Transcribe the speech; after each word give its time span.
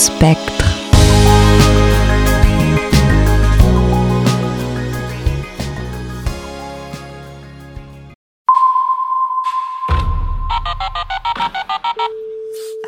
Spectre. 0.00 0.64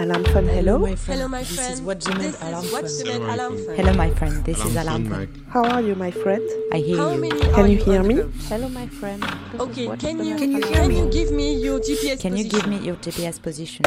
Alarm 0.00 0.24
phone, 0.24 0.46
hello. 0.48 0.84
Hello, 1.06 1.28
my 1.28 1.40
This 1.40 1.54
friend. 1.54 1.72
is 1.74 1.82
what 1.82 2.04
you 2.06 2.14
meant 2.14 2.32
This 2.32 2.42
alarm 2.42 2.64
is 2.64 2.72
what 2.72 2.88
phone. 2.90 3.06
you 3.06 3.30
alarm 3.34 3.56
phone. 3.64 3.76
Hello, 3.76 3.92
my 3.94 4.10
friend. 4.10 4.44
This 4.44 4.64
is 4.64 4.76
Alarm 4.76 5.06
Alarm 5.06 5.26
Phone. 5.26 5.46
How 5.52 5.64
are 5.64 5.80
you, 5.82 5.94
my 5.94 6.10
friend? 6.10 6.42
I 6.72 6.78
hear 6.78 6.96
How 6.96 7.12
you. 7.12 7.30
Can 7.54 7.70
you 7.70 7.76
hear 7.78 8.02
me? 8.02 8.16
Hello, 8.48 8.68
my 8.68 8.86
friend. 8.88 9.22
This 9.22 9.60
Okay, 9.60 9.86
can 9.98 10.24
you 10.24 10.36
can 10.36 10.50
you, 10.52 10.58
alarm 10.58 10.72
can 10.74 10.90
you 10.96 11.10
give 11.10 11.30
me 11.30 11.54
your 11.62 11.78
GPS 11.78 12.20
Can 12.20 12.36
you 12.36 12.44
give 12.44 12.66
me 12.66 12.78
your 12.78 12.96
GPS 12.96 13.40
position? 13.40 13.84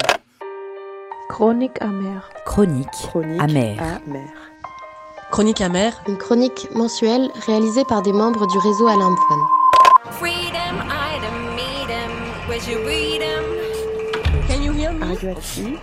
Chronique 1.36 1.82
amère. 1.82 2.30
Chronique. 2.46 2.88
Chronique 2.94 3.42
Amère. 3.42 3.82
amère. 3.82 4.30
Chronique 5.32 5.60
amère. 5.60 6.02
Une 6.08 6.18
chronique 6.18 6.70
mensuelle 6.74 7.30
réalisée 7.46 7.84
par 7.84 8.02
des 8.04 8.14
membres 8.14 8.48
du 8.48 8.58
réseau 8.58 8.88
Alarm 8.88 9.18
you 14.62 14.80
you 15.22 15.42
sea? 15.42 15.78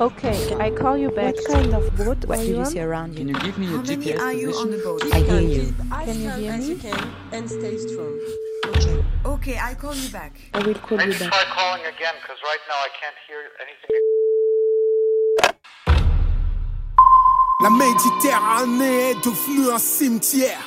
Okay, 0.00 0.56
I 0.58 0.70
call 0.70 0.98
you 0.98 1.12
back. 1.12 1.36
What 1.36 1.54
kind 1.54 1.74
of 1.74 1.96
boat 1.96 2.24
What 2.26 2.38
are 2.38 2.42
do 2.42 2.48
you 2.48 2.54
you 2.54 2.60
on? 2.62 2.66
see 2.66 2.80
around 2.80 3.14
Can 3.14 3.28
you? 3.28 3.34
you 3.34 3.40
give 3.42 3.58
me 3.58 3.66
your 3.66 3.76
How 3.76 3.82
many 3.84 4.06
GPS 4.06 4.20
are 4.20 4.32
you 4.32 4.48
on 4.48 4.52
position? 4.54 4.70
the 4.72 4.78
boat? 4.82 5.14
I 5.14 5.20
hear 5.20 5.40
you. 5.40 5.74
Can 6.04 6.20
you 6.20 6.30
hear 6.30 6.52
as 6.52 6.66
me? 6.66 6.74
you 6.74 6.76
can 6.78 7.10
and 7.32 7.48
stay 7.48 7.78
strong. 7.78 8.18
Okay, 9.24 9.56
I 9.56 9.74
call 9.74 9.94
you 9.94 10.08
back. 10.10 10.32
I 10.52 10.66
will 10.66 10.74
call 10.74 10.98
you 11.00 11.12
back. 11.12 11.30
try 11.30 11.44
calling 11.54 11.82
again 11.94 12.14
because 12.20 12.42
right 12.42 12.64
now 12.66 12.78
I 12.82 12.90
can't 13.00 13.14
hear 13.28 13.38
anything. 13.62 14.25
La 17.62 17.70
Méditerranée 17.70 19.12
est 19.12 19.24
devenue 19.24 19.70
un 19.74 19.78
cimetière. 19.78 20.58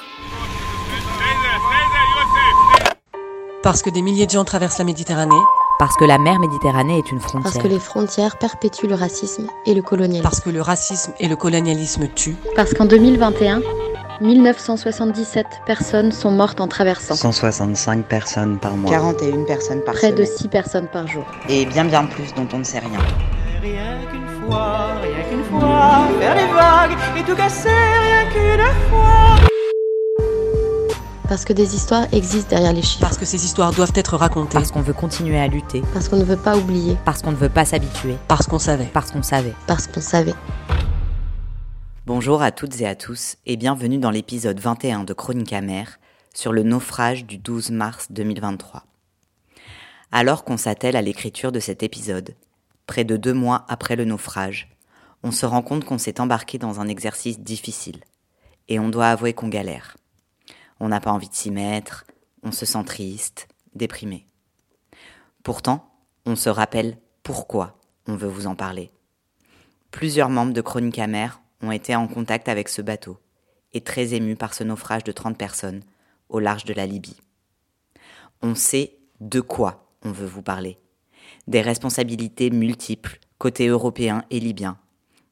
Parce 3.61 3.83
que 3.83 3.89
des 3.91 4.01
milliers 4.01 4.25
de 4.25 4.31
gens 4.31 4.43
traversent 4.43 4.79
la 4.79 4.85
Méditerranée, 4.85 5.35
Parce 5.77 5.95
que 5.97 6.05
la 6.05 6.17
mer 6.17 6.39
Méditerranée 6.39 6.97
est 6.97 7.11
une 7.11 7.19
Parce 7.19 7.31
frontière. 7.31 7.61
que 7.63 7.67
les 7.67 7.79
frontières 7.79 8.37
perpétuent 8.39 8.87
le 8.87 8.95
racisme 8.95 9.47
et 9.67 9.75
le 9.75 9.81
colonialisme. 9.83 10.23
parce 10.23 10.39
que 10.39 10.49
le 10.49 10.61
racisme 10.61 11.13
et 11.19 11.27
le 11.27 11.35
colonialisme 11.35 12.07
tuent, 12.15 12.35
Parce 12.55 12.73
qu'en 12.73 12.85
2021, 12.85 13.61
1977 14.21 15.45
personnes 15.67 16.11
sont 16.11 16.31
mortes 16.31 16.59
en 16.59 16.67
traversant. 16.67 17.13
165 17.15 18.03
personnes 18.05 18.57
par 18.57 18.75
mois. 18.75 18.89
41 18.89 19.43
personnes 19.45 19.81
par 19.83 19.93
Près 19.93 20.11
de 20.11 20.25
semaine. 20.25 20.37
6 20.39 20.47
personnes 20.47 20.87
par 20.91 21.07
jour. 21.07 21.23
Et 21.47 21.65
bien 21.67 21.85
bien 21.85 22.05
plus 22.05 22.33
dont 22.33 22.47
on 22.51 22.57
ne 22.59 22.63
sait 22.63 22.79
rien. 22.79 22.99
Rien 23.61 23.99
qu'une 24.09 24.27
fois, 24.47 24.95
rien 25.01 25.23
qu'une 25.29 25.43
fois, 25.43 26.07
faire 26.17 26.35
les 26.35 26.47
vagues 26.53 26.97
et 27.17 27.23
tout 27.25 27.35
casser, 27.35 27.67
rien 27.67 28.29
qu'une 28.31 28.65
fois. 28.89 29.35
Parce 31.27 31.43
que 31.43 31.51
des 31.51 31.75
histoires 31.75 32.07
existent 32.13 32.51
derrière 32.51 32.71
les 32.71 32.81
chiffres. 32.81 33.01
parce 33.01 33.17
que 33.17 33.25
ces 33.25 33.43
histoires 33.43 33.73
doivent 33.73 33.91
être 33.95 34.15
racontées, 34.15 34.53
Parce 34.53 34.71
qu'on 34.71 34.81
veut 34.81 34.93
continuer 34.93 35.37
à 35.37 35.47
lutter. 35.47 35.81
Parce 35.93 36.07
qu'on 36.07 36.15
ne 36.15 36.23
veut 36.23 36.37
pas 36.37 36.55
oublier. 36.57 36.95
Parce 37.03 37.21
qu'on 37.21 37.31
ne 37.31 37.35
veut 37.35 37.49
pas 37.49 37.65
s'habituer. 37.65 38.15
parce 38.29 38.47
qu'on 38.47 38.59
savait. 38.59 38.89
Parce 38.93 39.11
qu'on 39.11 39.23
savait. 39.23 39.53
Parce 39.67 39.87
qu'on 39.87 40.01
savait. 40.01 40.35
Bonjour 42.05 42.41
à 42.41 42.51
toutes 42.51 42.79
et 42.79 42.87
à 42.87 42.95
tous 42.95 43.35
et 43.45 43.57
bienvenue 43.57 43.97
dans 43.97 44.09
l'épisode 44.09 44.57
21 44.59 45.03
de 45.03 45.13
Chronique 45.13 45.51
amère 45.51 45.99
sur 46.33 46.53
le 46.53 46.63
naufrage 46.63 47.25
du 47.25 47.37
12 47.37 47.71
mars 47.71 48.07
2023. 48.09 48.85
Alors 50.13 50.45
qu'on 50.45 50.57
s'attelle 50.57 50.95
à 50.95 51.01
l'écriture 51.01 51.51
de 51.51 51.59
cet 51.59 51.83
épisode, 51.83 52.33
près 52.89 53.03
de 53.03 53.17
deux 53.17 53.35
mois 53.35 53.65
après 53.67 53.95
le 53.95 54.03
naufrage, 54.03 54.67
on 55.21 55.31
se 55.31 55.45
rend 55.45 55.61
compte 55.61 55.85
qu'on 55.85 55.99
s'est 55.99 56.19
embarqué 56.19 56.57
dans 56.57 56.79
un 56.79 56.87
exercice 56.87 57.39
difficile 57.39 58.03
et 58.67 58.79
on 58.79 58.89
doit 58.89 59.09
avouer 59.09 59.33
qu'on 59.33 59.47
galère. 59.47 59.95
On 60.79 60.87
n'a 60.87 60.99
pas 60.99 61.11
envie 61.11 61.29
de 61.29 61.35
s'y 61.35 61.51
mettre, 61.51 62.05
on 62.41 62.51
se 62.51 62.65
sent 62.65 62.83
triste, 62.85 63.47
déprimé. 63.75 64.25
Pourtant, 65.43 65.93
on 66.25 66.35
se 66.35 66.49
rappelle 66.49 66.97
pourquoi 67.21 67.77
on 68.07 68.15
veut 68.15 68.27
vous 68.27 68.47
en 68.47 68.55
parler. 68.55 68.91
Plusieurs 69.91 70.29
membres 70.29 70.53
de 70.53 70.61
Chronique 70.61 70.97
amère 70.97 71.41
ont 71.61 71.71
été 71.71 71.95
en 71.95 72.07
contact 72.07 72.49
avec 72.49 72.69
ce 72.69 72.81
bateau 72.81 73.19
et 73.71 73.81
très 73.81 74.15
émus 74.15 74.35
par 74.35 74.55
ce 74.55 74.63
naufrage 74.63 75.03
de 75.03 75.11
30 75.11 75.37
personnes 75.37 75.83
au 76.27 76.39
large 76.39 76.65
de 76.65 76.73
la 76.73 76.87
Libye. 76.87 77.21
On 78.41 78.55
sait 78.55 78.97
de 79.21 79.41
quoi 79.41 79.93
on 80.01 80.11
veut 80.11 80.25
vous 80.25 80.41
parler. 80.41 80.79
Des 81.49 81.61
responsabilités 81.61 82.51
multiples 82.51 83.17
côté 83.39 83.69
européen 83.69 84.23
et 84.29 84.39
libyen, 84.39 84.77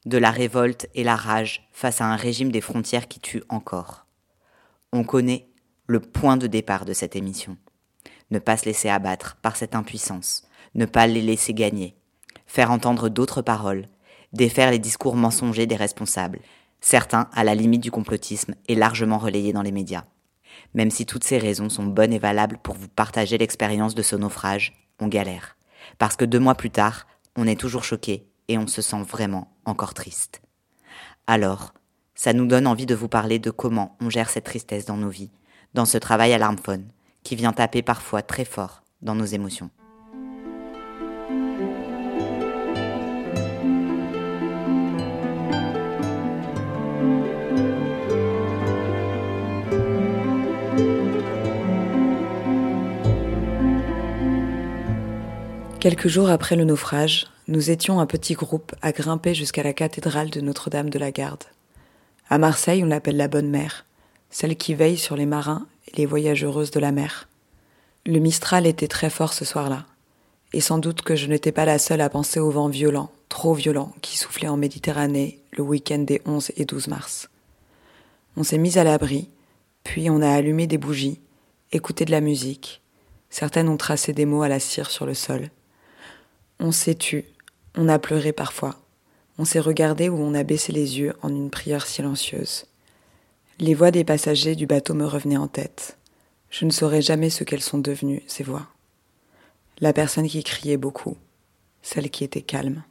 de 0.08 0.18
la 0.18 0.32
révolte 0.32 0.88
et 0.96 1.04
la 1.04 1.16
rage 1.16 1.70
face 1.72 2.02
à 2.02 2.06
un 2.06 2.16
régime 2.16 2.52
des 2.52 2.60
frontières 2.60 3.08
qui 3.08 3.20
tue 3.20 3.44
encore. 3.50 4.08
On 4.92 5.04
connaît 5.04 5.48
le 5.86 6.00
point 6.00 6.36
de 6.36 6.48
départ 6.48 6.86
de 6.86 6.94
cette 6.94 7.16
émission. 7.16 7.56
Ne 8.32 8.40
pas 8.40 8.58
se 8.58 8.66
laisser 8.66 8.90
abattre 8.90 9.38
par 9.44 9.56
cette 9.58 9.76
impuissance, 9.76 10.48
ne 10.74 10.88
pas 10.88 11.06
les 11.06 11.22
laisser 11.22 11.54
gagner, 11.54 11.96
faire 12.48 12.72
entendre 12.72 13.10
d'autres 13.10 13.44
paroles, 13.44 13.86
défaire 14.34 14.72
les 14.72 14.80
discours 14.80 15.16
mensongers 15.16 15.68
des 15.68 15.76
responsables, 15.76 16.40
certains 16.82 17.30
à 17.32 17.44
la 17.44 17.54
limite 17.54 17.84
du 17.84 17.92
complotisme 17.92 18.56
et 18.68 18.74
largement 18.74 19.20
relayés 19.20 19.54
dans 19.54 19.62
les 19.62 19.72
médias. 19.72 20.06
Même 20.74 20.90
si 20.90 21.06
toutes 21.06 21.26
ces 21.26 21.38
raisons 21.38 21.70
sont 21.70 21.86
bonnes 21.86 22.14
et 22.14 22.18
valables 22.18 22.58
pour 22.64 22.74
vous 22.74 22.88
partager 22.88 23.38
l'expérience 23.38 23.94
de 23.94 24.02
ce 24.02 24.16
naufrage, 24.16 24.74
on 25.00 25.10
galère. 25.10 25.57
Parce 25.98 26.16
que 26.16 26.26
deux 26.26 26.40
mois 26.40 26.56
plus 26.56 26.72
tard, 26.72 27.08
on 27.36 27.48
est 27.48 27.60
toujours 27.60 27.84
choqué 27.84 28.28
et 28.48 28.58
on 28.58 28.68
se 28.68 28.82
sent 28.82 29.02
vraiment 29.04 29.56
encore 29.66 29.94
triste. 29.94 30.42
Alors, 31.28 31.74
ça 32.16 32.34
nous 32.34 32.48
donne 32.48 32.68
envie 32.68 32.86
de 32.86 32.96
vous 32.96 33.08
parler 33.08 33.40
de 33.40 33.52
comment 33.52 33.96
on 34.02 34.10
gère 34.10 34.30
cette 34.30 34.46
tristesse 34.46 34.86
dans 34.86 34.98
nos 34.98 35.10
vies, 35.10 35.32
dans 35.74 35.86
ce 35.86 35.98
travail 35.98 36.34
à 36.34 36.38
l'armphone, 36.38 36.88
qui 37.24 37.36
vient 37.36 37.54
taper 37.54 37.82
parfois 37.82 38.22
très 38.22 38.46
fort 38.46 38.82
dans 39.02 39.16
nos 39.16 39.26
émotions. 39.26 39.70
Quelques 55.88 56.10
jours 56.10 56.30
après 56.30 56.58
le 56.58 56.66
naufrage, 56.66 57.28
nous 57.48 57.72
étions 57.72 58.02
un 58.02 58.06
petit 58.06 58.34
groupe 58.34 58.76
à 58.82 58.92
grimper 58.92 59.34
jusqu'à 59.34 59.64
la 59.64 59.72
cathédrale 59.72 60.30
de 60.30 60.42
Notre-Dame 60.42 60.90
de 60.90 61.00
la 61.00 61.12
Garde. 61.12 61.46
À 62.30 62.38
Marseille, 62.38 62.84
on 62.84 62.88
l'appelle 62.88 63.16
la 63.16 63.30
Bonne 63.30 63.50
Mère, 63.50 63.86
celle 64.30 64.58
qui 64.58 64.74
veille 64.74 64.98
sur 64.98 65.16
les 65.16 65.26
marins 65.26 65.66
et 65.88 65.96
les 65.96 66.06
voyageuses 66.06 66.72
de 66.72 66.82
la 66.82 66.92
mer. 66.92 67.30
Le 68.06 68.20
Mistral 68.20 68.68
était 68.68 68.90
très 68.90 69.10
fort 69.10 69.32
ce 69.32 69.46
soir-là, 69.46 69.86
et 70.52 70.60
sans 70.60 70.78
doute 70.78 71.04
que 71.04 71.16
je 71.16 71.28
n'étais 71.28 71.54
pas 71.54 71.64
la 71.64 71.80
seule 71.80 72.02
à 72.02 72.10
penser 72.10 72.42
au 72.42 72.52
vent 72.52 72.68
violent, 72.68 73.10
trop 73.30 73.54
violent, 73.54 73.94
qui 74.02 74.18
soufflait 74.18 74.50
en 74.50 74.58
Méditerranée 74.58 75.40
le 75.54 75.64
week-end 75.64 76.00
des 76.00 76.22
11 76.26 76.52
et 76.58 76.66
12 76.66 76.90
mars. 76.90 77.30
On 78.36 78.44
s'est 78.44 78.58
mis 78.58 78.78
à 78.78 78.84
l'abri, 78.84 79.30
puis 79.86 80.10
on 80.10 80.22
a 80.22 80.30
allumé 80.30 80.68
des 80.68 80.78
bougies, 80.78 81.22
écouté 81.72 82.04
de 82.04 82.12
la 82.12 82.20
musique. 82.20 82.82
Certaines 83.30 83.70
ont 83.70 83.78
tracé 83.78 84.12
des 84.12 84.26
mots 84.26 84.42
à 84.42 84.50
la 84.50 84.60
cire 84.60 84.92
sur 84.92 85.06
le 85.06 85.14
sol. 85.14 85.50
On 86.60 86.72
s'est 86.72 86.96
tu, 86.96 87.26
on 87.76 87.88
a 87.88 88.00
pleuré 88.00 88.34
parfois. 88.34 88.76
On 89.38 89.46
s'est 89.46 89.60
regardé 89.60 90.10
ou 90.10 90.18
on 90.18 90.34
a 90.34 90.42
baissé 90.42 90.72
les 90.72 90.98
yeux 91.00 91.14
en 91.22 91.30
une 91.30 91.52
prière 91.52 91.86
silencieuse. 91.86 92.66
Les 93.60 93.76
voix 93.76 93.92
des 93.92 94.04
passagers 94.04 94.56
du 94.56 94.66
bateau 94.66 94.96
me 94.96 95.06
revenaient 95.06 95.38
en 95.38 95.48
tête. 95.48 95.98
Je 96.50 96.66
ne 96.66 96.72
saurais 96.72 97.04
jamais 97.04 97.30
ce 97.30 97.44
qu'elles 97.44 97.62
sont 97.62 97.78
devenues, 97.78 98.24
ces 98.26 98.44
voix. 98.44 98.68
La 99.80 99.94
personne 99.94 100.28
qui 100.28 100.44
criait 100.44 100.78
beaucoup, 100.78 101.16
celle 101.84 102.10
qui 102.10 102.24
était 102.24 102.42
calme. 102.42 102.84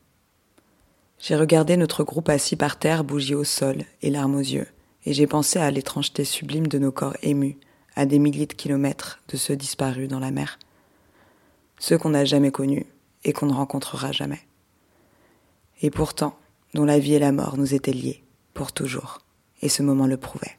J'ai 1.19 1.35
regardé 1.35 1.77
notre 1.77 2.05
groupe 2.05 2.29
assis 2.29 2.55
par 2.55 2.79
terre, 2.79 3.03
bougie 3.03 3.35
au 3.35 3.43
sol 3.43 3.83
et 4.03 4.11
larmes 4.11 4.37
aux 4.37 4.41
yeux, 4.41 4.69
et 5.07 5.13
j'ai 5.13 5.27
pensé 5.27 5.59
à 5.59 5.73
l'étrangeté 5.73 6.25
sublime 6.25 6.69
de 6.69 6.79
nos 6.79 6.93
corps 6.93 7.17
émus, 7.23 7.59
à 7.97 8.07
des 8.07 8.21
milliers 8.21 8.47
de 8.47 8.53
kilomètres 8.53 9.21
de 9.29 9.37
ceux 9.37 9.57
disparus 9.57 10.09
dans 10.09 10.21
la 10.21 10.31
mer. 10.31 10.61
Ceux 11.81 11.99
qu'on 11.99 12.11
n'a 12.11 12.25
jamais 12.25 12.53
connus 12.53 12.87
et 13.27 13.33
qu'on 13.33 13.47
ne 13.47 13.53
rencontrera 13.53 14.13
jamais. 14.13 14.41
Et 15.83 15.91
pourtant, 15.91 16.39
dont 16.73 16.85
la 16.85 16.99
vie 16.99 17.15
et 17.15 17.19
la 17.19 17.33
mort 17.33 17.59
nous 17.59 17.75
étaient 17.75 17.93
liés, 17.93 18.23
pour 18.55 18.73
toujours, 18.73 19.19
et 19.61 19.69
ce 19.69 19.83
moment 19.83 20.07
le 20.07 20.17
prouvait. 20.17 20.57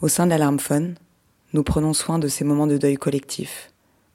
Au 0.00 0.08
sein 0.08 0.24
de 0.24 0.30
l'Alarm 0.30 0.58
Fun, 0.58 0.94
nous 1.52 1.62
prenons 1.62 1.92
soin 1.92 2.18
de 2.18 2.26
ces 2.26 2.42
moments 2.42 2.66
de 2.66 2.78
deuil 2.78 2.96
collectif, 2.96 3.70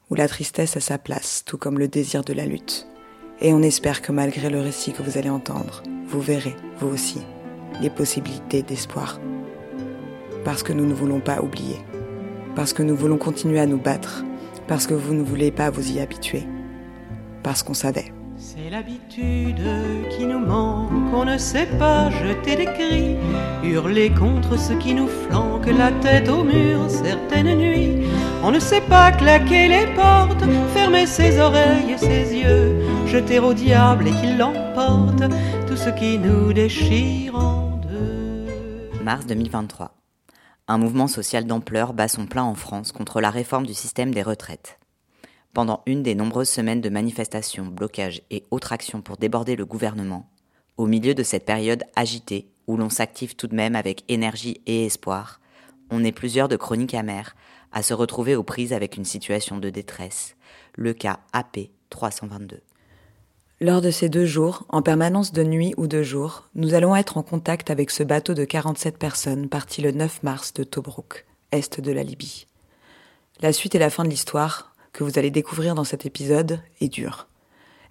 où 0.10 0.16
la 0.16 0.28
tristesse 0.28 0.76
a 0.76 0.82
sa 0.82 0.98
place, 0.98 1.44
tout 1.46 1.58
comme 1.58 1.78
le 1.78 1.88
désir 1.88 2.24
de 2.24 2.34
la 2.34 2.48
lutte. 2.48 2.88
Et 3.40 3.54
on 3.54 3.62
espère 3.62 4.02
que 4.02 4.12
malgré 4.12 4.50
le 4.50 4.60
récit 4.60 4.94
que 4.94 5.04
vous 5.04 5.18
allez 5.18 5.30
entendre, 5.30 5.84
vous 6.08 6.22
verrez, 6.22 6.56
vous 6.80 6.88
aussi, 6.88 7.22
les 7.82 7.92
possibilités 7.92 8.64
d'espoir. 8.64 9.20
Parce 10.44 10.64
que 10.64 10.74
nous 10.74 10.88
ne 10.88 10.94
voulons 10.94 11.20
pas 11.20 11.42
oublier. 11.42 11.78
Parce 12.56 12.74
que 12.74 12.82
nous 12.82 12.96
voulons 12.96 13.20
continuer 13.20 13.60
à 13.60 13.68
nous 13.68 13.78
battre. 13.78 14.24
Parce 14.68 14.86
que 14.86 14.94
vous 14.94 15.14
ne 15.14 15.24
voulez 15.24 15.52
pas 15.52 15.70
vous 15.70 15.92
y 15.92 16.00
habituer. 16.00 16.44
Parce 17.42 17.64
qu'on 17.64 17.74
savait. 17.74 18.12
C'est 18.40 18.70
l'habitude 18.70 19.64
qui 20.12 20.26
nous 20.26 20.40
manque, 20.40 20.92
on 21.12 21.26
ne 21.26 21.40
sait 21.40 21.66
pas 21.80 22.12
jeter 22.12 22.56
des 22.56 22.66
cris, 22.66 23.16
hurler 23.64 24.12
contre 24.12 24.60
ce 24.60 24.74
qui 24.74 24.94
nous 24.94 25.08
flanque 25.08 25.66
la 25.66 25.92
tête 25.92 26.30
au 26.30 26.44
mur 26.44 26.88
certaines 26.88 27.56
nuits. 27.56 28.06
On 28.44 28.52
ne 28.52 28.60
sait 28.60 28.82
pas 28.82 29.12
claquer 29.12 29.68
les 29.70 29.88
portes, 29.96 30.44
fermer 30.74 31.08
ses 31.08 31.40
oreilles 31.40 31.94
et 31.94 31.98
ses 31.98 32.36
yeux, 32.36 32.76
jeter 33.08 33.40
au 33.40 33.54
diable 33.56 34.08
et 34.08 34.12
qu'il 34.12 34.38
l'emporte 34.38 35.24
tout 35.68 35.78
ce 35.78 35.90
qui 35.90 36.20
nous 36.20 36.54
déchire 36.54 37.36
en 37.36 37.82
deux. 37.90 39.04
Mars 39.04 39.26
2023. 39.26 39.92
Un 40.70 40.80
mouvement 40.80 41.08
social 41.08 41.46
d'ampleur 41.46 41.94
bat 41.94 42.10
son 42.10 42.26
plein 42.26 42.44
en 42.44 42.54
France 42.54 42.92
contre 42.92 43.22
la 43.22 43.30
réforme 43.30 43.66
du 43.66 43.74
système 43.74 44.14
des 44.14 44.22
retraites. 44.22 44.80
Pendant 45.54 45.82
une 45.86 46.04
des 46.04 46.14
nombreuses 46.14 46.50
semaines 46.50 46.82
de 46.82 46.90
manifestations, 46.90 47.66
blocages 47.66 48.22
et 48.32 48.44
autres 48.52 48.74
actions 48.74 49.02
pour 49.02 49.16
déborder 49.16 49.56
le 49.56 49.66
gouvernement, 49.66 50.30
au 50.76 50.86
milieu 50.86 51.16
de 51.16 51.24
cette 51.24 51.46
période 51.46 51.86
agitée 51.96 52.50
où 52.68 52.76
l'on 52.76 52.90
s'active 52.90 53.38
tout 53.38 53.48
de 53.48 53.56
même 53.56 53.78
avec 53.78 54.04
énergie 54.10 54.60
et 54.66 54.86
espoir, 54.86 55.40
on 55.90 56.04
est 56.04 56.12
plusieurs 56.12 56.50
de 56.50 56.58
chroniques 56.58 56.96
amères 56.96 57.38
à 57.72 57.82
se 57.82 57.94
retrouver 57.94 58.36
aux 58.36 58.44
prises 58.44 58.74
avec 58.74 58.98
une 58.98 59.06
situation 59.06 59.60
de 59.60 59.70
détresse, 59.70 60.36
le 60.76 60.94
cas 60.94 61.22
AP 61.32 61.70
322. 61.90 62.62
Lors 63.60 63.82
de 63.82 63.90
ces 63.90 64.08
deux 64.08 64.28
jours, 64.28 64.66
en 64.70 64.84
permanence 64.84 65.34
de 65.34 65.44
nuit 65.44 65.74
ou 65.78 65.88
de 65.88 66.04
jour, 66.04 66.48
nous 66.54 66.76
allons 66.76 66.96
être 66.96 67.18
en 67.18 67.24
contact 67.24 67.72
avec 67.72 67.90
ce 67.90 68.04
bateau 68.04 68.36
de 68.36 68.46
47 68.46 69.00
personnes 69.00 69.50
parti 69.50 69.82
le 69.82 69.90
9 69.90 70.22
mars 70.22 70.54
de 70.54 70.64
Tobruk, 70.64 71.26
est 71.52 71.82
de 71.82 71.92
la 71.92 72.04
Libye. 72.04 72.46
La 73.42 73.52
suite 73.52 73.74
et 73.74 73.80
la 73.80 73.90
fin 73.90 74.04
de 74.04 74.10
l'histoire, 74.10 74.76
que 74.94 75.04
vous 75.04 75.18
allez 75.18 75.32
découvrir 75.32 75.74
dans 75.74 75.86
cet 75.86 76.06
épisode, 76.06 76.60
est 76.82 76.88
dure. 76.88 77.28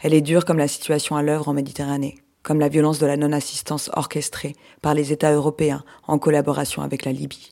Elle 0.01 0.15
est 0.15 0.21
dure 0.21 0.45
comme 0.45 0.59
la 0.59 0.69
situation 0.69 1.17
à 1.17 1.25
l'œuvre 1.25 1.49
en 1.49 1.53
Méditerranée, 1.53 2.19
comme 2.45 2.61
la 2.61 2.69
violence 2.69 3.01
de 3.01 3.07
la 3.07 3.17
non-assistance 3.17 3.91
orchestrée 3.95 4.55
par 4.83 4.95
les 4.95 5.11
États 5.11 5.33
européens 5.33 5.83
en 6.07 6.21
collaboration 6.21 6.83
avec 6.83 7.05
la 7.05 7.11
Libye. 7.11 7.51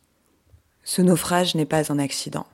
Ce 0.85 1.03
naufrage 1.03 1.57
n'est 1.57 1.67
pas 1.67 1.91
un 1.91 1.99
accident. 1.99 2.47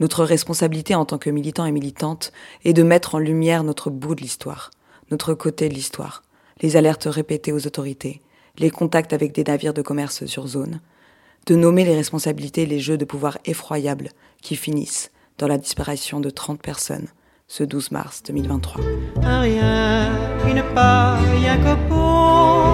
Notre 0.00 0.24
responsabilité 0.24 0.94
en 0.94 1.04
tant 1.04 1.18
que 1.18 1.30
militants 1.30 1.66
et 1.66 1.72
militantes 1.72 2.32
est 2.64 2.72
de 2.72 2.82
mettre 2.82 3.14
en 3.14 3.18
lumière 3.18 3.62
notre 3.62 3.90
bout 3.90 4.14
de 4.14 4.22
l'histoire, 4.22 4.70
notre 5.10 5.34
côté 5.34 5.68
de 5.68 5.74
l'histoire, 5.74 6.22
les 6.60 6.76
alertes 6.76 7.06
répétées 7.06 7.52
aux 7.52 7.66
autorités, 7.66 8.20
les 8.58 8.70
contacts 8.70 9.12
avec 9.12 9.32
des 9.32 9.44
navires 9.44 9.74
de 9.74 9.82
commerce 9.82 10.26
sur 10.26 10.46
zone, 10.46 10.80
de 11.46 11.54
nommer 11.54 11.84
les 11.84 11.94
responsabilités 11.94 12.62
et 12.62 12.66
les 12.66 12.80
jeux 12.80 12.96
de 12.96 13.04
pouvoir 13.04 13.38
effroyables 13.44 14.10
qui 14.42 14.56
finissent 14.56 15.10
dans 15.38 15.48
la 15.48 15.58
disparition 15.58 16.20
de 16.20 16.30
30 16.30 16.60
personnes 16.60 17.08
ce 17.46 17.62
12 17.62 17.90
mars 17.90 18.22
2023. 18.24 18.80
Un 19.22 19.40
rien, 19.40 20.10
une 20.46 20.62
paille, 20.74 21.48
un 21.48 21.58
copeau, 21.58 22.64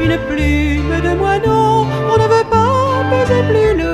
une 0.00 0.18
plume 0.26 1.00
de 1.02 1.14
moineau, 1.16 1.86
on 2.10 2.16
ne 2.16 2.28
veut 2.28 2.50
pas 2.50 3.04
peser 3.10 3.42
plus 3.48 3.78
lourd 3.78 3.85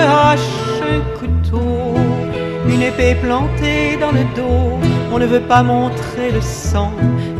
un 0.00 1.00
couteau, 1.18 1.94
une 2.68 2.82
épée 2.82 3.14
plantée 3.14 3.96
dans 4.00 4.12
le 4.12 4.24
dos, 4.34 4.78
on 5.12 5.18
ne 5.18 5.26
veut 5.26 5.40
pas 5.40 5.62
montrer 5.62 6.30
le 6.32 6.40
sang 6.40 6.92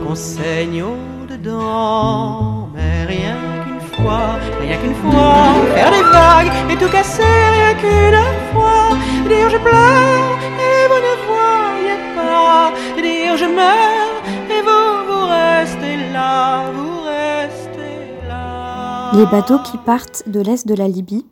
qu'on 0.04 0.14
saigne 0.14 0.82
au-dedans, 0.82 2.68
mais 2.74 3.04
rien 3.06 3.36
qu'une 3.64 4.04
fois, 4.04 4.38
rien 4.60 4.76
qu'une 4.78 4.94
fois, 4.94 5.46
faire 5.74 5.90
des 5.90 6.02
vagues 6.02 6.52
et 6.70 6.76
tout 6.76 6.90
casser, 6.90 7.22
rien 7.22 7.74
qu'une 7.74 8.52
fois, 8.52 8.96
dire 9.28 9.48
je 9.50 9.58
pleure 9.58 10.38
et 10.68 10.88
vous 10.90 11.00
ne 11.08 11.14
voyez 11.32 11.98
pas, 12.14 12.72
dire 12.96 13.36
je 13.36 13.46
meurs 13.46 14.16
et 14.50 14.62
vous, 14.62 14.90
vous 15.08 15.26
restez 15.26 15.96
là, 16.12 16.64
vous 16.74 17.00
restez 17.02 18.28
là. 18.28 19.12
Les 19.14 19.26
bateaux 19.26 19.58
qui 19.58 19.78
partent 19.78 20.24
de 20.26 20.40
l'est 20.40 20.66
de 20.66 20.74
la 20.74 20.88
Libye 20.88 21.24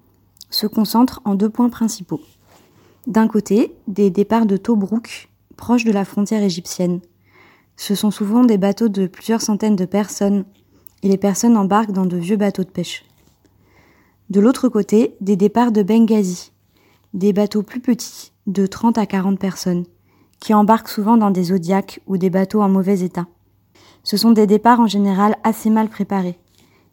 se 0.50 0.66
concentrent 0.66 1.20
en 1.24 1.34
deux 1.34 1.50
points 1.50 1.68
principaux. 1.68 2.20
D'un 3.06 3.28
côté, 3.28 3.74
des 3.86 4.10
départs 4.10 4.46
de 4.46 4.56
Tobruk, 4.56 5.30
proche 5.56 5.84
de 5.84 5.92
la 5.92 6.04
frontière 6.04 6.42
égyptienne. 6.42 7.00
Ce 7.76 7.94
sont 7.94 8.10
souvent 8.10 8.44
des 8.44 8.58
bateaux 8.58 8.88
de 8.88 9.06
plusieurs 9.06 9.40
centaines 9.40 9.76
de 9.76 9.84
personnes, 9.84 10.44
et 11.02 11.08
les 11.08 11.16
personnes 11.16 11.56
embarquent 11.56 11.92
dans 11.92 12.06
de 12.06 12.16
vieux 12.16 12.36
bateaux 12.36 12.64
de 12.64 12.70
pêche. 12.70 13.04
De 14.30 14.40
l'autre 14.40 14.68
côté, 14.68 15.16
des 15.20 15.36
départs 15.36 15.72
de 15.72 15.82
Benghazi, 15.82 16.52
des 17.14 17.32
bateaux 17.32 17.62
plus 17.62 17.80
petits, 17.80 18.32
de 18.46 18.66
30 18.66 18.98
à 18.98 19.06
40 19.06 19.38
personnes, 19.38 19.84
qui 20.40 20.54
embarquent 20.54 20.88
souvent 20.88 21.16
dans 21.16 21.30
des 21.30 21.44
zodiacs 21.44 22.00
ou 22.06 22.16
des 22.18 22.30
bateaux 22.30 22.62
en 22.62 22.68
mauvais 22.68 23.00
état. 23.00 23.26
Ce 24.02 24.16
sont 24.16 24.30
des 24.32 24.46
départs 24.46 24.80
en 24.80 24.86
général 24.86 25.36
assez 25.44 25.70
mal 25.70 25.88
préparés. 25.88 26.38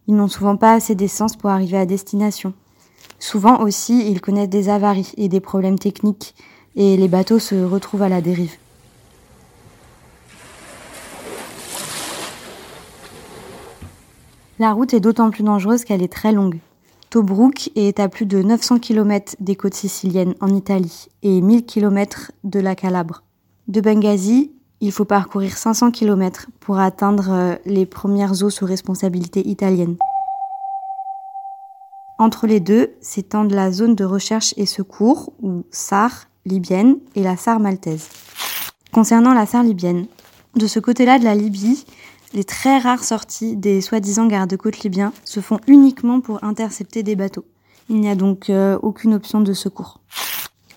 Ils 0.07 0.15
n'ont 0.15 0.27
souvent 0.27 0.57
pas 0.57 0.73
assez 0.73 0.95
d'essence 0.95 1.35
pour 1.35 1.49
arriver 1.49 1.77
à 1.77 1.85
destination. 1.85 2.53
Souvent 3.25 3.63
aussi, 3.63 4.07
ils 4.07 4.21
connaissent 4.21 4.49
des 4.49 4.69
avaries 4.69 5.11
et 5.17 5.29
des 5.29 5.39
problèmes 5.39 5.79
techniques, 5.79 6.35
et 6.75 6.95
les 6.95 7.07
bateaux 7.07 7.39
se 7.39 7.55
retrouvent 7.55 8.03
à 8.03 8.07
la 8.07 8.21
dérive. 8.21 8.53
La 14.59 14.73
route 14.73 14.93
est 14.93 14.99
d'autant 14.99 15.31
plus 15.31 15.41
dangereuse 15.41 15.85
qu'elle 15.85 16.03
est 16.03 16.13
très 16.13 16.33
longue. 16.33 16.59
Tobruk 17.09 17.71
est 17.75 17.99
à 17.99 18.09
plus 18.09 18.27
de 18.27 18.43
900 18.43 18.77
km 18.77 19.35
des 19.39 19.55
côtes 19.55 19.73
siciliennes 19.73 20.35
en 20.39 20.53
Italie 20.53 21.07
et 21.23 21.41
1000 21.41 21.65
km 21.65 22.31
de 22.43 22.59
la 22.59 22.75
Calabre. 22.75 23.23
De 23.67 23.81
Benghazi, 23.81 24.51
il 24.81 24.91
faut 24.91 25.03
parcourir 25.03 25.57
500 25.57 25.89
km 25.89 26.45
pour 26.59 26.77
atteindre 26.77 27.31
euh, 27.31 27.55
les 27.65 27.87
premières 27.87 28.43
eaux 28.43 28.51
sous 28.51 28.67
responsabilité 28.67 29.47
italienne. 29.47 29.95
Entre 32.17 32.47
les 32.47 32.61
deux 32.61 32.91
s'étendent 33.01 33.51
la 33.51 33.71
zone 33.71 33.93
de 33.93 34.05
recherche 34.05 34.53
et 34.55 34.65
secours, 34.65 35.33
ou 35.41 35.65
SAR 35.69 36.27
libyenne, 36.45 36.97
et 37.15 37.23
la 37.23 37.35
SAR 37.35 37.59
maltaise. 37.59 38.07
Concernant 38.93 39.33
la 39.33 39.45
SAR 39.45 39.63
libyenne, 39.63 40.07
de 40.55 40.67
ce 40.67 40.79
côté-là 40.79 41.19
de 41.19 41.25
la 41.25 41.35
Libye, 41.35 41.85
les 42.33 42.45
très 42.45 42.77
rares 42.77 43.03
sorties 43.03 43.57
des 43.57 43.81
soi-disant 43.81 44.27
gardes-côtes 44.27 44.79
libyens 44.79 45.11
se 45.25 45.41
font 45.41 45.59
uniquement 45.67 46.21
pour 46.21 46.41
intercepter 46.43 47.03
des 47.03 47.17
bateaux. 47.17 47.45
Il 47.89 47.99
n'y 47.99 48.09
a 48.09 48.15
donc 48.15 48.49
euh, 48.49 48.79
aucune 48.81 49.13
option 49.13 49.41
de 49.41 49.51
secours. 49.51 49.99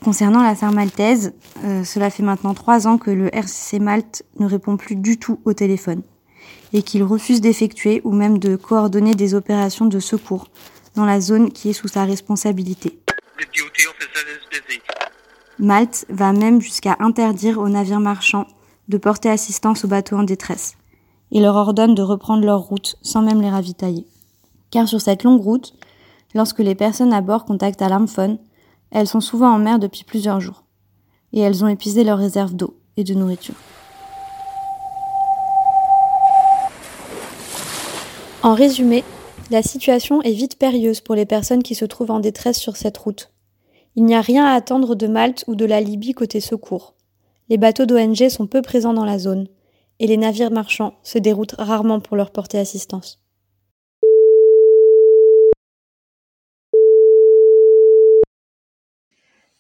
Concernant 0.03 0.43
la 0.43 0.57
SAR 0.57 0.73
maltaise, 0.73 1.35
euh, 1.65 1.85
cela 1.85 2.11
fait 2.11 2.25
maintenant 2.25 2.55
trois 2.55 2.89
ans 2.89 2.99
que 2.99 3.13
le 3.13 3.33
RCC 3.33 3.79
Malte 3.79 4.25
ne 4.41 4.47
répond 4.47 4.77
plus 4.77 4.97
du 4.97 5.19
tout 5.19 5.39
au 5.45 5.53
téléphone 5.53 6.03
et 6.73 6.83
qu'il 6.83 7.03
refuse 7.05 7.41
d'effectuer 7.41 8.01
ou 8.05 8.13
même 8.13 8.39
de 8.39 8.57
coordonner 8.57 9.15
des 9.15 9.35
opérations 9.35 9.87
de 9.87 10.01
secours 10.01 10.49
dans 10.95 11.05
la 11.05 11.21
zone 11.21 11.51
qui 11.51 11.71
est 11.71 11.73
sous 11.73 11.89
sa 11.89 12.05
responsabilité. 12.05 13.01
Malte 15.59 16.07
va 16.09 16.33
même 16.33 16.61
jusqu'à 16.61 16.97
interdire 17.01 17.59
aux 17.59 17.69
navires 17.69 18.01
marchands 18.01 18.47
de 18.89 18.97
porter 18.99 19.29
assistance 19.29 19.85
aux 19.85 19.89
bateaux 19.89 20.17
en 20.17 20.23
détresse 20.23 20.77
et 21.33 21.41
leur 21.41 21.57
ordonne 21.57 21.95
de 21.95 22.03
reprendre 22.03 22.45
leur 22.45 22.61
route 22.61 22.97
sans 23.03 23.23
même 23.23 23.43
les 23.43 23.51
ravitailler. 23.51 24.07
Car 24.71 24.89
sur 24.89 25.01
cette 25.01 25.25
longue 25.25 25.43
route, 25.43 25.75
lorsque 26.35 26.61
les 26.61 26.75
personnes 26.75 27.13
à 27.13 27.21
bord 27.21 27.45
contactent 27.45 27.83
Alarmphone, 27.83 28.39
elles 28.91 29.07
sont 29.07 29.21
souvent 29.21 29.51
en 29.51 29.59
mer 29.59 29.79
depuis 29.79 30.05
plusieurs 30.05 30.41
jours 30.41 30.65
et 31.33 31.41
elles 31.41 31.65
ont 31.65 31.69
épuisé 31.69 32.05
leurs 32.05 32.19
réserves 32.19 32.55
d'eau 32.55 32.77
et 32.97 33.05
de 33.05 33.15
nourriture. 33.15 33.55
En 38.43 38.55
résumé, 38.55 39.05
la 39.51 39.63
situation 39.63 40.21
est 40.23 40.33
vite 40.33 40.59
périlleuse 40.59 41.01
pour 41.01 41.15
les 41.15 41.27
personnes 41.27 41.63
qui 41.63 41.75
se 41.75 41.85
trouvent 41.85 42.11
en 42.11 42.21
détresse 42.21 42.59
sur 42.59 42.77
cette 42.77 42.99
route. 42.99 43.33
Il 43.97 44.05
n'y 44.05 44.15
a 44.15 44.21
rien 44.21 44.45
à 44.45 44.53
attendre 44.53 44.95
de 44.95 45.07
Malte 45.07 45.45
ou 45.47 45.55
de 45.55 45.65
la 45.65 45.81
Libye 45.81 46.13
côté 46.13 46.41
secours. 46.41 46.95
Les 47.49 47.57
bateaux 47.57 47.87
d'ONG 47.87 48.29
sont 48.29 48.47
peu 48.47 48.61
présents 48.61 48.93
dans 48.93 49.07
la 49.07 49.19
zone, 49.19 49.49
et 50.01 50.07
les 50.07 50.19
navires 50.19 50.51
marchands 50.51 50.95
se 51.03 51.19
déroutent 51.19 51.57
rarement 51.59 51.99
pour 51.99 52.17
leur 52.17 52.31
porter 52.31 52.59
assistance. 52.59 53.21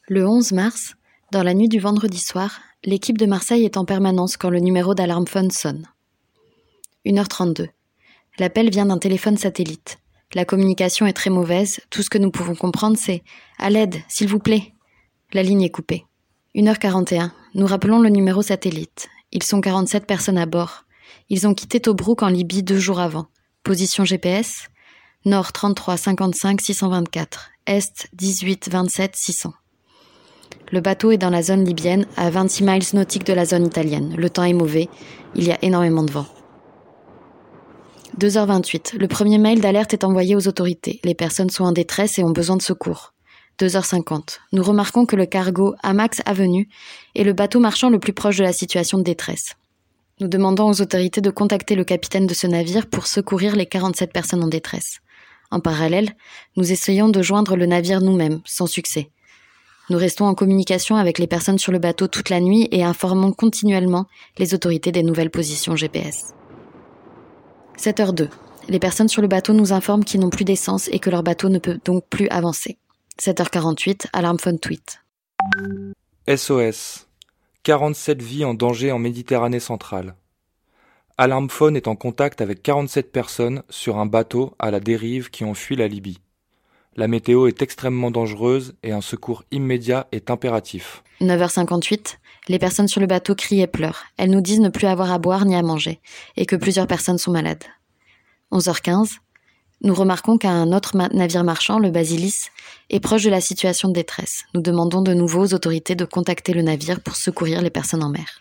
Le 0.07 0.27
11 0.27 0.53
mars, 0.53 0.95
dans 1.33 1.43
la 1.43 1.55
nuit 1.55 1.69
du 1.69 1.81
vendredi 1.81 2.19
soir, 2.19 2.61
l'équipe 2.85 3.19
de 3.19 3.27
Marseille 3.27 3.65
est 3.65 3.77
en 3.77 3.85
permanence 3.85 4.37
quand 4.37 4.51
le 4.51 4.61
numéro 4.61 4.95
d'alarme-phone 4.95 5.51
sonne. 5.51 5.87
1h32. 7.05 7.69
L'appel 8.39 8.71
vient 8.71 8.87
d'un 8.87 8.99
téléphone 8.99 9.37
satellite. 9.37 9.99
La 10.35 10.45
communication 10.45 11.07
est 11.07 11.13
très 11.13 11.31
mauvaise, 11.31 11.81
tout 11.91 12.03
ce 12.03 12.11
que 12.11 12.19
nous 12.19 12.31
pouvons 12.31 12.55
comprendre 12.55 12.97
c'est 12.99 13.23
À 13.59 13.71
l'aide, 13.71 13.97
s'il 14.09 14.29
vous 14.29 14.39
plaît. 14.39 14.73
La 15.33 15.43
ligne 15.43 15.63
est 15.63 15.71
coupée. 15.71 16.05
1h41. 16.55 17.31
Nous 17.55 17.67
rappelons 17.67 18.01
le 18.01 18.11
numéro 18.11 18.43
satellite. 18.43 19.09
Ils 19.33 19.43
sont 19.43 19.61
47 19.61 20.07
personnes 20.07 20.39
à 20.39 20.47
bord. 20.47 20.85
Ils 21.31 21.47
ont 21.47 21.55
quitté 21.55 21.81
Tobruk 21.81 22.23
en 22.23 22.29
Libye 22.29 22.63
deux 22.63 22.79
jours 22.79 23.01
avant. 23.01 23.27
Position 23.65 24.05
GPS 24.05 24.69
Nord 25.25 25.53
33 25.53 25.97
55 25.97 26.61
624, 26.61 27.51
Est 27.67 28.09
18 28.13 28.69
27 28.71 29.17
600. 29.17 29.53
Le 30.71 30.81
bateau 30.81 31.11
est 31.11 31.19
dans 31.19 31.29
la 31.29 31.43
zone 31.43 31.65
libyenne, 31.65 32.07
à 32.17 32.31
26 32.31 32.63
miles 32.63 32.83
nautiques 32.95 33.27
de 33.27 33.33
la 33.33 33.45
zone 33.45 33.67
italienne. 33.67 34.15
Le 34.17 34.31
temps 34.31 34.45
est 34.45 34.53
mauvais, 34.53 34.89
il 35.35 35.45
y 35.45 35.51
a 35.51 35.59
énormément 35.63 36.05
de 36.05 36.13
vent. 36.13 36.27
2h28. 38.19 38.99
Le 38.99 39.07
premier 39.07 39.39
mail 39.39 39.61
d'alerte 39.61 39.95
est 39.95 40.03
envoyé 40.03 40.35
aux 40.35 40.49
autorités. 40.49 40.99
Les 41.05 41.15
personnes 41.15 41.51
sont 41.51 41.65
en 41.65 41.73
détresse 41.73 42.19
et 42.19 42.25
ont 42.25 42.33
besoin 42.33 42.57
de 42.57 42.63
secours. 42.63 43.15
2h50. 43.61 44.39
Nous 44.53 44.63
remarquons 44.63 45.07
que 45.07 45.15
le 45.15 45.25
cargo 45.25 45.75
Amax 45.83 46.21
Avenue 46.27 46.69
est 47.15 47.23
le 47.23 47.33
bateau 47.33 47.61
marchand 47.61 47.91
le 47.91 48.01
plus 48.01 48.13
proche 48.13 48.37
de 48.39 48.43
la 48.43 48.53
situation 48.53 48.99
de 48.99 49.05
détresse. 49.05 49.55
Nous 50.21 50.27
demandons 50.27 50.69
aux 50.69 50.83
autorités 50.83 51.21
de 51.21 51.31
contacter 51.31 51.77
le 51.77 51.85
capitaine 51.85 52.27
de 52.27 52.35
ce 52.35 52.49
navire 52.49 52.89
pour 52.89 53.07
secourir 53.07 53.55
les 53.55 53.67
47 53.67 54.13
personnes 54.13 54.43
en 54.43 54.49
détresse. 54.49 54.99
En 55.53 55.61
parallèle, 55.61 56.17
nous 56.57 56.73
essayons 56.73 57.09
de 57.09 57.23
joindre 57.23 57.57
le 57.57 57.67
navire 57.67 58.01
nous-mêmes, 58.01 58.41
sans 58.45 58.67
succès. 58.67 59.11
Nous 59.91 59.99
restons 59.99 60.27
en 60.27 60.35
communication 60.35 60.97
avec 60.97 61.19
les 61.19 61.29
personnes 61.29 61.59
sur 61.59 61.73
le 61.73 61.79
bateau 61.79 62.09
toute 62.09 62.31
la 62.31 62.41
nuit 62.41 62.69
et 62.73 62.83
informons 62.83 63.33
continuellement 63.33 64.07
les 64.39 64.55
autorités 64.55 64.93
des 64.93 65.05
nouvelles 65.05 65.31
positions 65.31 65.77
GPS. 65.77 66.35
7h02. 67.79 68.29
Les 68.69 68.79
personnes 68.79 69.09
sur 69.09 69.23
le 69.23 69.29
bateau 69.29 69.53
nous 69.53 69.73
informent 69.73 70.05
qu'ils 70.05 70.21
n'ont 70.21 70.31
plus 70.31 70.45
d'essence 70.45 70.89
et 70.89 70.99
que 70.99 71.11
leur 71.11 71.23
bateau 71.23 71.49
ne 71.49 71.59
peut 71.59 71.79
donc 71.85 72.05
plus 72.09 72.29
avancer. 72.29 72.77
7h48, 73.21 74.07
alarme 74.13 74.39
phone 74.39 74.59
tweet. 74.59 75.01
SOS. 76.29 77.07
47 77.63 78.21
vies 78.21 78.45
en 78.45 78.55
danger 78.55 78.93
en 78.93 78.99
Méditerranée 78.99 79.61
centrale. 79.61 80.15
Alarmphone 81.17 81.77
est 81.77 81.89
en 81.89 81.97
contact 81.97 82.41
avec 82.41 82.63
47 82.63 83.11
personnes 83.11 83.63
sur 83.69 83.99
un 83.99 84.07
bateau 84.07 84.55
à 84.59 84.71
la 84.71 84.81
dérive 84.81 85.31
qui 85.31 85.45
ont 85.45 85.55
fui 85.55 85.75
la 85.75 85.89
Libye. 85.89 86.19
La 86.99 87.07
météo 87.07 87.47
est 87.47 87.63
extrêmement 87.63 88.11
dangereuse 88.11 88.75
et 88.83 88.91
un 88.91 89.01
secours 89.01 89.45
immédiat 89.53 90.09
est 90.11 90.33
impératif. 90.33 91.05
9h58, 91.21 92.17
les 92.49 92.59
personnes 92.59 92.89
sur 92.89 93.01
le 93.01 93.07
bateau 93.07 93.37
crient 93.37 93.61
et 93.61 93.69
pleurent. 93.69 94.03
Elles 94.17 94.33
nous 94.33 94.41
disent 94.41 94.59
ne 94.59 94.69
plus 94.69 94.89
avoir 94.89 95.13
à 95.13 95.19
boire 95.19 95.45
ni 95.45 95.55
à 95.55 95.63
manger 95.63 96.01
et 96.37 96.45
que 96.45 96.57
plusieurs 96.57 96.89
personnes 96.89 97.19
sont 97.19 97.31
malades. 97.31 97.63
11h15, 98.51 99.19
nous 99.85 99.95
remarquons 99.95 100.39
qu'un 100.39 100.73
autre 100.73 100.97
navire 100.97 101.45
marchand, 101.45 101.79
le 101.79 101.93
Basilis, 101.93 102.49
est 102.91 102.99
proche 102.99 103.23
de 103.23 103.31
la 103.31 103.41
situation 103.41 103.91
de 103.91 103.95
détresse. 103.95 104.43
Nous 104.53 104.61
demandons 104.61 105.01
de 105.01 105.15
nouveau 105.15 105.45
aux 105.45 105.55
autorités 105.55 105.95
de 105.95 106.05
contacter 106.05 106.53
le 106.53 106.63
navire 106.63 107.01
pour 107.01 107.15
secourir 107.15 107.63
les 107.63 107.71
personnes 107.71 108.03
en 108.03 108.11
mer. 108.11 108.41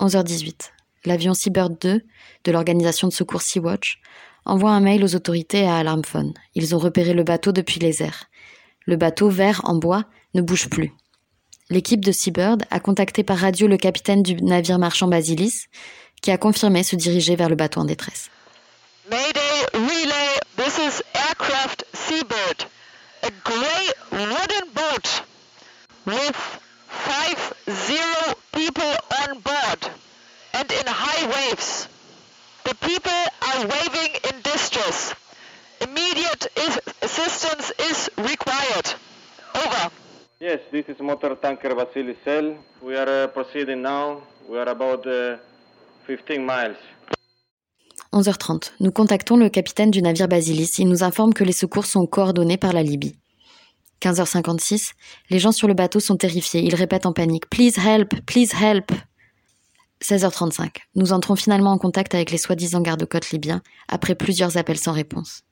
11h18. 0.00 0.72
L'avion 1.04 1.32
Seabird 1.32 1.78
2 1.80 2.02
de 2.42 2.50
l'organisation 2.50 3.06
de 3.06 3.12
secours 3.12 3.42
Sea-Watch 3.42 4.00
envoie 4.44 4.70
un 4.70 4.80
mail 4.80 5.04
aux 5.04 5.14
autorités 5.14 5.66
à 5.66 5.76
Alarmphone. 5.76 6.34
Ils 6.54 6.74
ont 6.74 6.78
repéré 6.78 7.14
le 7.14 7.24
bateau 7.24 7.52
depuis 7.52 7.80
les 7.80 8.02
airs. 8.02 8.24
Le 8.86 8.96
bateau 8.96 9.28
vert 9.28 9.60
en 9.64 9.74
bois 9.76 10.04
ne 10.34 10.42
bouge 10.42 10.68
plus. 10.68 10.92
L'équipe 11.70 12.04
de 12.04 12.12
Seabird 12.12 12.64
a 12.70 12.80
contacté 12.80 13.22
par 13.22 13.38
radio 13.38 13.66
le 13.66 13.78
capitaine 13.78 14.22
du 14.22 14.34
navire 14.36 14.78
marchand 14.78 15.08
Basilis, 15.08 15.64
qui 16.20 16.30
a 16.30 16.38
confirmé 16.38 16.82
se 16.82 16.96
diriger 16.96 17.36
vers 17.36 17.48
le 17.48 17.56
bateau 17.56 17.80
en 17.80 17.84
détresse. 17.84 18.30
Mayday 19.10 19.66
relay, 19.74 20.40
this 20.56 20.78
is 20.78 21.02
aircraft 21.14 21.84
Seabird, 21.92 22.66
a 23.22 23.30
grey 23.44 23.92
wooden 24.12 24.68
boat 24.74 25.24
with 26.06 26.60
five 26.88 27.54
zero 27.68 28.34
people 28.52 28.94
on 29.24 29.38
board 29.40 29.90
and 30.54 30.70
in 30.72 30.86
high 30.86 31.26
waves. 31.26 31.88
The 32.64 32.74
people 32.76 33.12
are 33.42 33.66
waving 33.66 34.14
in 34.30 34.33
distress. 34.54 35.14
Immediate 35.86 36.44
assistance 37.02 37.66
is 37.90 37.98
required. 38.32 38.86
Over. 39.62 39.84
Yes, 40.40 40.60
this 40.70 40.86
is 40.88 40.96
motor 41.00 41.34
tanker 41.44 41.74
Vasily 41.74 42.16
Sel. 42.24 42.46
We 42.82 42.94
are 42.96 43.24
uh, 43.24 43.26
proceeding 43.28 43.82
now. 43.82 44.06
We 44.48 44.56
are 44.58 44.68
about 44.68 45.06
uh, 45.06 45.38
15 46.06 46.44
miles. 46.44 46.76
11h30. 48.12 48.72
Nous 48.80 48.92
contactons 48.92 49.36
le 49.36 49.48
capitaine 49.48 49.90
du 49.90 50.00
navire 50.02 50.28
Basilis. 50.28 50.78
Il 50.78 50.88
nous 50.88 51.02
informe 51.02 51.34
que 51.34 51.42
les 51.42 51.52
secours 51.52 51.86
sont 51.86 52.06
coordonnés 52.06 52.56
par 52.58 52.72
la 52.72 52.82
Libye. 52.82 53.16
15h56. 54.02 54.92
Les 55.30 55.38
gens 55.40 55.52
sur 55.52 55.66
le 55.66 55.74
bateau 55.74 55.98
sont 55.98 56.16
terrifiés. 56.16 56.60
Ils 56.60 56.76
répètent 56.76 57.06
en 57.06 57.12
panique 57.12 57.48
Please 57.50 57.76
help, 57.78 58.14
please 58.26 58.52
help. 58.54 58.92
16h35. 60.02 60.76
Nous 60.94 61.12
entrons 61.12 61.36
finalement 61.36 61.72
en 61.72 61.78
contact 61.78 62.14
avec 62.14 62.30
les 62.30 62.38
soi-disant 62.38 62.80
gardes-côtes 62.80 63.30
libyens 63.30 63.62
après 63.88 64.14
plusieurs 64.14 64.56
appels 64.56 64.78
sans 64.78 64.92
réponse. 64.92 65.42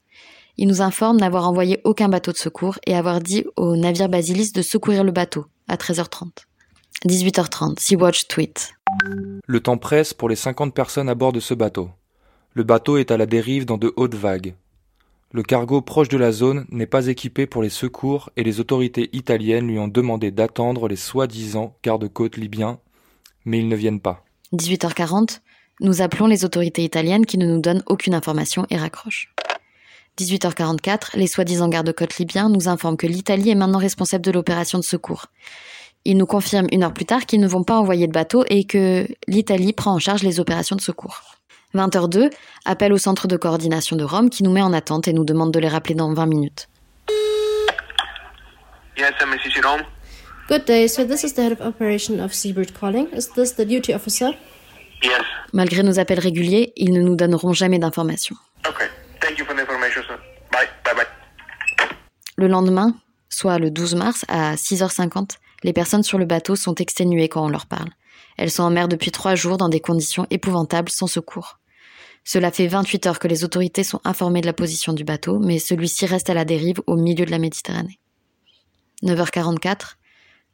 Ils 0.58 0.68
nous 0.68 0.82
informent 0.82 1.20
n'avoir 1.20 1.49
envoyé 1.49 1.80
aucun 1.84 2.08
bateau 2.08 2.32
de 2.32 2.37
secours 2.37 2.78
et 2.87 2.94
avoir 2.94 3.20
dit 3.20 3.44
au 3.56 3.76
navire 3.76 4.08
Basilis 4.08 4.52
de 4.52 4.62
secourir 4.62 5.04
le 5.04 5.12
bateau 5.12 5.46
à 5.68 5.76
13h30. 5.76 6.28
18h30. 7.06 7.80
Sea-Watch 7.80 8.28
tweet. 8.28 8.75
Le 9.46 9.61
temps 9.61 9.78
presse 9.78 10.12
pour 10.12 10.28
les 10.28 10.37
50 10.37 10.75
personnes 10.75 11.08
à 11.08 11.14
bord 11.14 11.32
de 11.32 11.40
ce 11.40 11.54
bateau. 11.54 11.90
Le 12.52 12.64
bateau 12.64 12.99
est 12.99 13.11
à 13.11 13.16
la 13.16 13.26
dérive 13.26 13.64
dans 13.64 13.78
de 13.78 13.92
hautes 13.96 14.14
vagues. 14.14 14.54
Le 15.32 15.42
cargo 15.42 15.80
proche 15.80 16.11
de 16.11 16.18
la 16.18 16.30
zone 16.30 16.66
n'est 16.68 16.87
pas 16.87 17.06
équipé 17.06 17.46
pour 17.46 17.62
les 17.62 17.70
secours 17.70 18.28
et 18.37 18.44
les 18.44 18.61
autorités 18.61 19.08
italiennes 19.14 19.66
lui 19.66 19.78
ont 19.78 19.88
demandé 19.88 20.30
d'attendre 20.30 20.88
les 20.88 20.96
soi-disant 20.96 21.75
gardes-côtes 21.82 22.37
libyens, 22.37 22.78
mais 23.46 23.58
ils 23.58 23.68
ne 23.68 23.76
viennent 23.76 24.00
pas. 24.00 24.22
18h40, 24.52 25.40
nous 25.80 26.02
appelons 26.02 26.26
les 26.26 26.44
autorités 26.44 26.85
italiennes 26.85 27.26
qui 27.26 27.38
ne 27.38 27.47
nous 27.47 27.61
donnent 27.61 27.82
aucune 27.87 28.14
information 28.14 28.66
et 28.71 28.76
raccrochent. 28.76 29.32
18h44, 30.18 31.16
les 31.16 31.26
soi-disant 31.26 31.68
gardes-côtes 31.68 32.18
libyens 32.18 32.50
nous 32.50 32.68
informent 32.68 32.99
que 32.99 33.06
l'Italie 33.06 33.50
est 33.50 33.54
maintenant 33.54 33.78
responsable 33.78 34.25
de 34.25 34.30
l'opération 34.30 34.78
de 34.78 34.85
secours. 34.85 35.26
Ils 36.04 36.16
nous 36.16 36.26
confirment 36.26 36.68
une 36.71 36.82
heure 36.82 36.92
plus 36.92 37.06
tard 37.06 37.25
qu'ils 37.25 37.40
ne 37.40 37.47
vont 37.47 37.64
pas 37.64 37.78
envoyer 37.78 38.06
de 38.06 38.12
bateau 38.12 38.44
et 38.49 38.64
que 38.64 39.06
l'Italie 39.26 39.73
prend 39.73 39.94
en 39.94 39.99
charge 39.99 40.23
les 40.23 40.40
opérations 40.40 40.76
de 40.76 40.80
secours. 40.80 41.37
20h02, 41.75 42.30
appel 42.66 42.92
au 42.92 42.99
centre 42.99 43.28
de 43.28 43.37
coordination 43.37 43.97
de 43.97 44.04
Rome 44.04 44.28
qui 44.28 44.42
nous 44.42 44.52
met 44.52 44.61
en 44.61 44.75
attente 44.75 45.09
et 45.09 45.14
nous 45.14 45.25
demande 45.25 45.52
de 45.52 45.59
les 45.59 45.68
rappeler 45.68 45.94
dans 45.94 46.12
20 46.12 46.26
minutes. 46.26 46.68
Yes, 48.99 49.12
MSCC 49.26 49.64
Rome. 49.64 49.82
Good 50.49 50.64
day. 50.66 50.88
So 50.88 51.04
this 51.04 51.25
is 51.25 51.34
the 51.34 51.42
head 51.42 51.52
of 51.52 51.61
operation 51.61 52.20
of 52.20 52.34
Seabird 52.34 52.75
calling. 52.75 53.08
Is 53.12 53.28
this 53.34 53.52
the 53.52 53.64
duty 53.64 53.94
officer? 53.94 54.30
Yes. 55.02 55.22
Malgré 55.52 55.82
nos 55.82 55.99
appels 55.99 56.18
réguliers, 56.18 56.72
ils 56.76 56.92
ne 56.92 57.00
nous 57.00 57.16
donneront 57.16 57.52
jamais 57.52 57.78
d'informations. 57.78 58.37
Okay. 58.66 58.88
Thank 59.20 59.38
you 59.38 59.44
for 59.44 59.54
the 59.54 59.61
information, 59.61 60.02
sir. 60.02 60.18
Bye. 60.50 60.68
Bye 60.84 60.94
bye. 60.96 61.06
Le 62.37 62.49
lendemain, 62.49 62.94
soit 63.28 63.58
le 63.58 63.70
12 63.70 63.94
mars, 63.94 64.25
à 64.28 64.56
6h50, 64.56 65.37
les 65.62 65.72
personnes 65.72 66.02
sur 66.02 66.18
le 66.18 66.25
bateau 66.25 66.56
sont 66.56 66.75
exténuées 66.75 67.28
quand 67.28 67.44
on 67.44 67.49
leur 67.49 67.66
parle. 67.66 67.90
Elles 68.37 68.50
sont 68.50 68.64
en 68.64 68.70
mer 68.70 68.88
depuis 68.88 69.11
trois 69.11 69.34
jours 69.34 69.58
dans 69.58 69.68
des 69.68 69.80
conditions 69.80 70.26
épouvantables 70.30 70.90
sans 70.90 71.06
secours. 71.06 71.58
Cela 72.25 72.50
fait 72.50 72.66
28 72.66 73.06
heures 73.06 73.18
que 73.18 73.28
les 73.28 73.44
autorités 73.44 73.84
sont 73.84 74.00
informées 74.04 74.40
de 74.40 74.46
la 74.46 74.52
position 74.52 74.92
du 74.92 75.04
bateau, 75.04 75.38
mais 75.38 75.58
celui-ci 75.58 76.06
reste 76.06 76.30
à 76.30 76.34
la 76.34 76.44
dérive 76.44 76.80
au 76.87 76.96
milieu 76.96 77.26
de 77.26 77.30
la 77.30 77.38
Méditerranée. 77.38 77.99
9h44, 79.02 79.96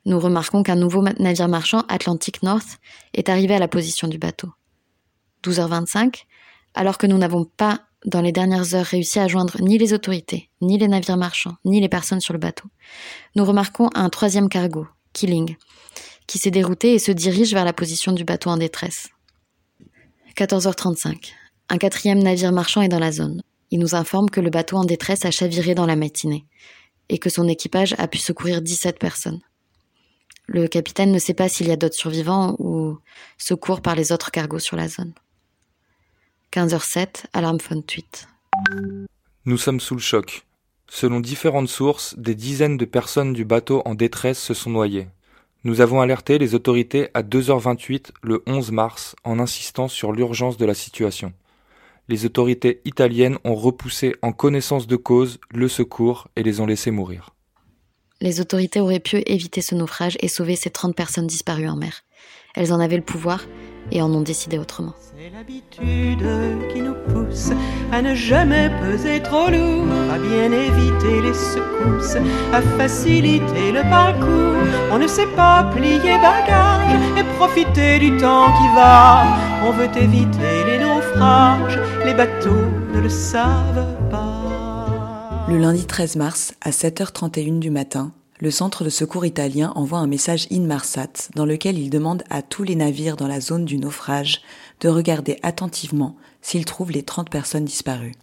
nous 0.09 0.19
remarquons 0.19 0.63
qu'un 0.63 0.75
nouveau 0.75 1.03
navire 1.03 1.49
marchand, 1.49 1.85
Atlantic 1.89 2.43
North, 2.43 2.79
est 3.13 3.29
arrivé 3.29 3.55
à 3.55 3.59
la 3.59 3.69
position 3.69 4.09
du 4.09 4.17
bateau. 4.17 4.49
12h25, 5.45 6.25
alors 6.75 6.97
que 6.97 7.07
nous 7.07 7.19
n'avons 7.19 7.45
pas, 7.45 7.83
dans 8.07 8.23
les 8.23 8.33
dernières 8.33 8.75
heures, 8.75 8.87
réussi 8.87 9.19
à 9.19 9.29
joindre 9.29 9.57
ni 9.61 9.77
les 9.77 9.93
autorités, 9.93 10.49
ni 10.63 10.79
les 10.79 10.89
navires 10.89 11.19
marchands, 11.19 11.57
ni 11.65 11.81
les 11.81 11.91
personnes 11.91 12.23
sur 12.23 12.33
le 12.33 12.39
bateau, 12.39 12.69
nous 13.37 13.45
remarquons 13.45 13.91
un 13.95 14.09
troisième 14.09 14.49
cargo, 14.49 14.87
Killing, 15.13 15.57
qui 16.27 16.39
s'est 16.39 16.51
dérouté 16.51 16.95
et 16.95 16.99
se 16.99 17.13
dirige 17.13 17.53
vers 17.53 17.67
la 17.67 17.75
position 17.75 18.13
du 18.13 18.25
bateau 18.25 18.49
en 18.49 18.57
détresse. 18.57 19.09
14h35. 20.37 21.33
Un 21.69 21.77
quatrième 21.77 22.23
navire 22.23 22.53
marchand 22.53 22.81
est 22.81 22.89
dans 22.89 22.99
la 22.99 23.13
zone. 23.13 23.43
Il 23.71 23.79
nous 23.79 23.95
informe 23.95 24.31
que 24.31 24.41
le 24.41 24.49
bateau 24.49 24.79
en 24.79 24.85
détresse 24.85 25.27
a 25.27 25.31
chaviré 25.31 25.75
dans 25.75 25.85
la 25.85 25.97
matinée 25.97 26.47
et 27.11 27.19
que 27.19 27.29
son 27.29 27.47
équipage 27.47 27.95
a 27.99 28.09
pu 28.09 28.19
secourir 28.19 28.63
17 28.63 28.99
personnes. 28.99 29.41
Le 30.51 30.67
capitaine 30.67 31.13
ne 31.13 31.19
sait 31.19 31.35
pas 31.35 31.51
s'il 31.51 31.69
y 31.69 31.73
a 31.73 31.77
d'autres 31.77 31.95
survivants 31.95 32.57
ou 32.59 32.99
secours 33.37 33.83
par 33.83 33.95
les 33.95 34.13
autres 34.13 34.31
cargos 34.31 34.59
sur 34.59 34.77
la 34.77 34.89
zone. 34.89 35.13
15h07, 36.53 37.27
alarme 37.35 37.61
phone 37.61 37.83
tweet. 37.83 38.27
Nous 39.45 39.59
sommes 39.59 39.79
sous 39.79 39.95
le 39.95 40.01
choc. 40.01 40.47
Selon 40.89 41.21
différentes 41.21 41.69
sources, 41.69 42.19
des 42.19 42.35
dizaines 42.35 42.79
de 42.79 42.87
personnes 42.87 43.35
du 43.35 43.45
bateau 43.45 43.83
en 43.85 43.95
détresse 43.95 44.39
se 44.39 44.55
sont 44.55 44.71
noyées. 44.71 45.09
Nous 45.65 45.83
avons 45.83 46.01
alerté 46.01 46.39
les 46.39 46.55
autorités 46.55 47.09
à 47.13 47.23
2h28 47.23 48.13
le 48.23 48.43
11 48.47 48.73
mars 48.73 49.17
en 49.25 49.39
insistant 49.39 49.87
sur 49.87 50.13
l'urgence 50.13 50.57
de 50.57 50.65
la 50.65 50.73
situation. 50.73 51.35
Les 52.09 52.25
autorités 52.25 52.81
italiennes 52.87 53.37
ont 53.45 53.55
repoussé 53.55 54.15
en 54.23 54.33
connaissance 54.33 54.87
de 54.87 54.97
cause 54.97 55.41
le 55.53 55.69
secours 55.69 56.29
et 56.37 56.43
les 56.43 56.61
ont 56.61 56.67
laissés 56.67 56.91
mourir. 56.91 57.35
Les 58.21 58.41
autorités 58.41 58.81
auraient 58.81 58.99
pu 59.01 59.23
éviter 59.27 59.61
ce 59.61 59.75
naufrage 59.75 60.17
et 60.21 60.29
sauver 60.29 60.57
ces 60.57 60.71
30 60.71 60.95
personnes 60.95 61.27
disparues 61.27 61.69
en 61.69 61.77
mer. 61.77 62.03
Elles 62.57 62.73
en 62.73 62.81
avaient 62.81 62.97
le 62.97 63.03
pouvoir, 63.03 63.45
et 63.93 64.03
en 64.03 64.13
ont 64.13 64.21
décidé 64.21 64.59
autrement. 64.59 64.95
C'est 65.17 65.31
l'habitude 65.31 66.27
qui 66.73 66.81
nous 66.81 66.95
pousse 67.09 67.51
à 67.93 68.03
ne 68.03 68.15
jamais 68.15 68.71
peser 68.81 69.23
trop 69.23 69.49
lourd, 69.51 69.87
à 70.13 70.19
bien 70.19 70.53
éviter 70.53 71.23
les 71.23 71.35
secousses, 71.35 72.17
à 72.53 72.61
faciliter 72.77 73.73
le 73.73 73.83
parcours. 73.83 74.93
On 74.93 74.99
ne 74.99 75.07
sait 75.07 75.27
pas 75.37 75.71
plier 75.75 76.19
bagage 76.21 77.19
et 77.19 77.25
profiter 77.37 77.99
du 77.99 78.17
temps 78.17 78.53
qui 78.53 78.75
va. 78.75 79.27
On 79.65 79.73
veut 79.73 79.91
éviter 79.97 80.65
les 80.67 80.79
naufrages, 80.79 81.79
les 82.05 82.15
bateaux 82.15 82.71
ne 82.95 83.01
le 83.01 83.09
savent 83.09 84.11
pas. 84.11 84.48
Le 85.49 85.57
lundi 85.57 85.87
13 85.87 86.17
mars, 86.17 86.55
à 86.61 86.69
7h31 86.69 87.59
du 87.59 87.71
matin, 87.71 88.13
le 88.39 88.51
centre 88.51 88.85
de 88.85 88.91
secours 88.91 89.25
italien 89.25 89.73
envoie 89.77 89.99
un 89.99 90.07
message 90.07 90.47
Inmarsat 90.51 91.31
dans 91.37 91.47
lequel 91.47 91.79
il 91.79 91.89
demande 91.89 92.23
à 92.29 92.43
tous 92.43 92.65
les 92.65 92.77
navires 92.77 93.17
dans 93.17 93.27
la 93.27 93.41
zone 93.41 93.65
du 93.65 93.79
naufrage 93.79 94.43
de 94.81 94.91
regarder 94.91 95.39
attentivement 95.43 96.17
s'ils 96.43 96.67
trouvent 96.67 96.91
les 96.91 97.03
30 97.03 97.31
personnes 97.31 97.65
disparues. 97.65 98.15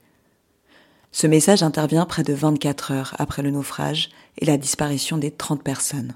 Ce 1.12 1.25
message 1.25 1.63
intervient 1.63 2.05
près 2.05 2.22
de 2.22 2.34
24 2.34 2.91
heures 2.91 3.15
après 3.17 3.41
le 3.41 3.50
naufrage 3.50 4.10
et 4.38 4.46
la 4.46 4.58
disparition 4.58 5.17
des 5.17 5.32
30 5.32 5.63
personnes. 5.63 6.13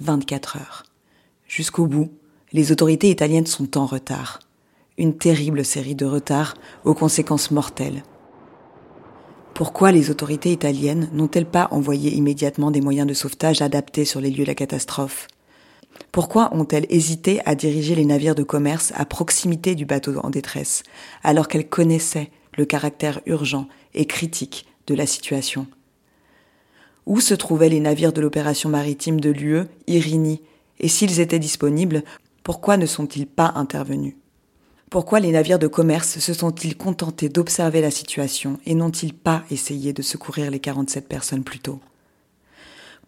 24 0.00 0.56
heures. 0.56 0.84
Jusqu'au 1.46 1.86
bout, 1.86 2.10
les 2.54 2.72
autorités 2.72 3.10
italiennes 3.10 3.44
sont 3.44 3.76
en 3.76 3.84
retard. 3.84 4.38
Une 4.96 5.18
terrible 5.18 5.66
série 5.66 5.94
de 5.94 6.06
retards 6.06 6.54
aux 6.86 6.94
conséquences 6.94 7.50
mortelles. 7.50 8.02
Pourquoi 9.54 9.92
les 9.92 10.10
autorités 10.10 10.50
italiennes 10.50 11.08
n'ont-elles 11.12 11.46
pas 11.46 11.68
envoyé 11.70 12.12
immédiatement 12.12 12.72
des 12.72 12.80
moyens 12.80 13.06
de 13.06 13.14
sauvetage 13.14 13.62
adaptés 13.62 14.04
sur 14.04 14.20
les 14.20 14.32
lieux 14.32 14.42
de 14.42 14.48
la 14.48 14.56
catastrophe? 14.56 15.28
Pourquoi 16.10 16.52
ont-elles 16.52 16.86
hésité 16.88 17.40
à 17.46 17.54
diriger 17.54 17.94
les 17.94 18.04
navires 18.04 18.34
de 18.34 18.42
commerce 18.42 18.92
à 18.96 19.04
proximité 19.04 19.76
du 19.76 19.86
bateau 19.86 20.18
en 20.18 20.30
détresse, 20.30 20.82
alors 21.22 21.46
qu'elles 21.46 21.68
connaissaient 21.68 22.32
le 22.58 22.64
caractère 22.64 23.20
urgent 23.26 23.68
et 23.94 24.06
critique 24.06 24.66
de 24.88 24.96
la 24.96 25.06
situation? 25.06 25.68
Où 27.06 27.20
se 27.20 27.34
trouvaient 27.34 27.68
les 27.68 27.78
navires 27.78 28.12
de 28.12 28.20
l'opération 28.20 28.70
maritime 28.70 29.20
de 29.20 29.30
l'UE, 29.30 29.66
Irini, 29.86 30.42
et 30.80 30.88
s'ils 30.88 31.20
étaient 31.20 31.38
disponibles, 31.38 32.02
pourquoi 32.42 32.76
ne 32.76 32.86
sont-ils 32.86 33.28
pas 33.28 33.52
intervenus? 33.54 34.16
Pourquoi 34.94 35.18
les 35.18 35.32
navires 35.32 35.58
de 35.58 35.66
commerce 35.66 36.20
se 36.20 36.32
sont-ils 36.32 36.76
contentés 36.76 37.28
d'observer 37.28 37.80
la 37.80 37.90
situation 37.90 38.60
et 38.64 38.76
n'ont-ils 38.76 39.12
pas 39.12 39.42
essayé 39.50 39.92
de 39.92 40.02
secourir 40.02 40.52
les 40.52 40.60
47 40.60 41.08
personnes 41.08 41.42
plus 41.42 41.58
tôt? 41.58 41.80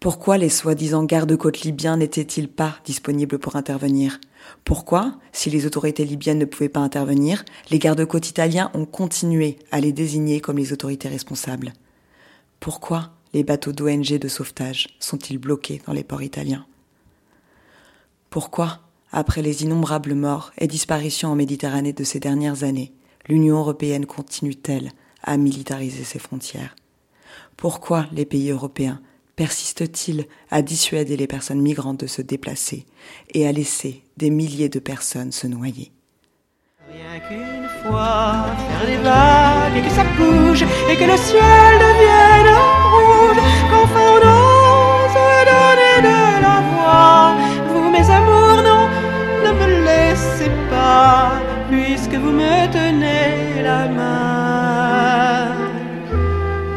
Pourquoi 0.01 0.37
les 0.37 0.49
soi-disant 0.49 1.05
gardes-côtes 1.05 1.61
libyens 1.61 1.95
n'étaient-ils 1.95 2.49
pas 2.49 2.75
disponibles 2.83 3.39
pour 3.39 3.55
intervenir? 3.55 4.19
Pourquoi, 4.65 5.15
si 5.31 5.49
les 5.49 5.65
autorités 5.65 6.03
libyennes 6.03 6.39
ne 6.39 6.43
pouvaient 6.43 6.67
pas 6.67 6.81
intervenir, 6.81 7.45
les 7.71 7.79
gardes-côtes 7.79 8.27
italiens 8.27 8.69
ont 8.73 8.85
continué 8.85 9.57
à 9.71 9.79
les 9.79 9.93
désigner 9.93 10.41
comme 10.41 10.57
les 10.57 10.73
autorités 10.73 11.07
responsables? 11.07 11.71
Pourquoi 12.59 13.11
les 13.33 13.45
bateaux 13.45 13.71
d'ONG 13.71 14.19
de 14.19 14.27
sauvetage 14.27 14.89
sont-ils 14.99 15.37
bloqués 15.37 15.81
dans 15.87 15.93
les 15.93 16.03
ports 16.03 16.21
italiens? 16.21 16.65
Pourquoi 18.29 18.81
après 19.17 19.41
les 19.41 19.63
innombrables 19.63 20.13
morts 20.13 20.51
et 20.59 20.67
disparitions 20.67 21.29
en 21.29 21.35
Méditerranée 21.35 21.91
de 21.91 22.03
ces 22.03 22.19
dernières 22.19 22.63
années, 22.63 22.93
l'Union 23.27 23.57
européenne 23.57 24.05
continue-t-elle 24.05 24.91
à 25.23 25.37
militariser 25.37 26.03
ses 26.03 26.19
frontières? 26.19 26.75
Pourquoi 27.55 28.05
les 28.11 28.25
pays 28.25 28.51
européens 28.51 29.01
persistent-ils 29.35 30.27
à 30.51 30.61
dissuader 30.61 31.17
les 31.17 31.25
personnes 31.25 31.61
migrantes 31.61 32.01
de 32.01 32.05
se 32.05 32.21
déplacer 32.21 32.85
et 33.33 33.47
à 33.47 33.51
laisser 33.51 34.03
des 34.17 34.29
milliers 34.29 34.69
de 34.69 34.77
personnes 34.77 35.31
se 35.31 35.47
noyer? 35.47 35.91
Rien 36.87 37.19
qu'une 37.27 37.67
fois, 37.81 38.45
faire 38.69 38.85
des 38.85 39.01
vagues 39.01 39.77
et 39.77 39.81
que 39.81 39.95
ça 39.95 40.03
bouge 40.15 40.61
et 40.61 40.95
que 40.95 41.11
le 41.11 41.17
ciel 41.17 41.79
devienne 41.79 42.76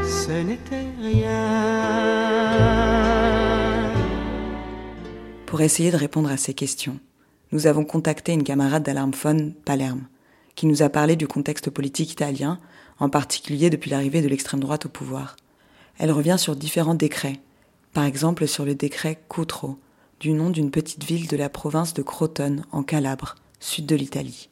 Ce 0.02 0.32
n'était 0.42 0.86
rien. 1.02 1.30
Pour 5.44 5.60
essayer 5.60 5.90
de 5.90 5.98
répondre 5.98 6.30
à 6.30 6.38
ces 6.38 6.54
questions, 6.54 6.98
nous 7.52 7.66
avons 7.66 7.84
contacté 7.84 8.32
une 8.32 8.44
camarade 8.44 8.82
d'Alarmphone, 8.82 9.52
Palerme, 9.66 10.06
qui 10.54 10.66
nous 10.66 10.82
a 10.82 10.88
parlé 10.88 11.16
du 11.16 11.28
contexte 11.28 11.68
politique 11.68 12.12
italien, 12.12 12.58
en 12.98 13.10
particulier 13.10 13.68
depuis 13.68 13.90
l'arrivée 13.90 14.22
de 14.22 14.28
l'extrême 14.28 14.60
droite 14.60 14.86
au 14.86 14.88
pouvoir. 14.88 15.36
Elle 15.98 16.12
revient 16.12 16.36
sur 16.38 16.56
différents 16.56 16.94
décrets, 16.94 17.40
par 17.92 18.04
exemple 18.04 18.46
sur 18.48 18.64
le 18.64 18.74
décret 18.74 19.20
Cutro, 19.28 19.76
du 20.18 20.32
nom 20.32 20.48
d'une 20.48 20.70
petite 20.70 21.04
ville 21.04 21.28
de 21.28 21.36
la 21.36 21.50
province 21.50 21.92
de 21.92 22.00
Crotone, 22.00 22.64
en 22.72 22.82
Calabre, 22.82 23.34
sud 23.60 23.86
de 23.86 23.94
l'Italie. 23.94 24.50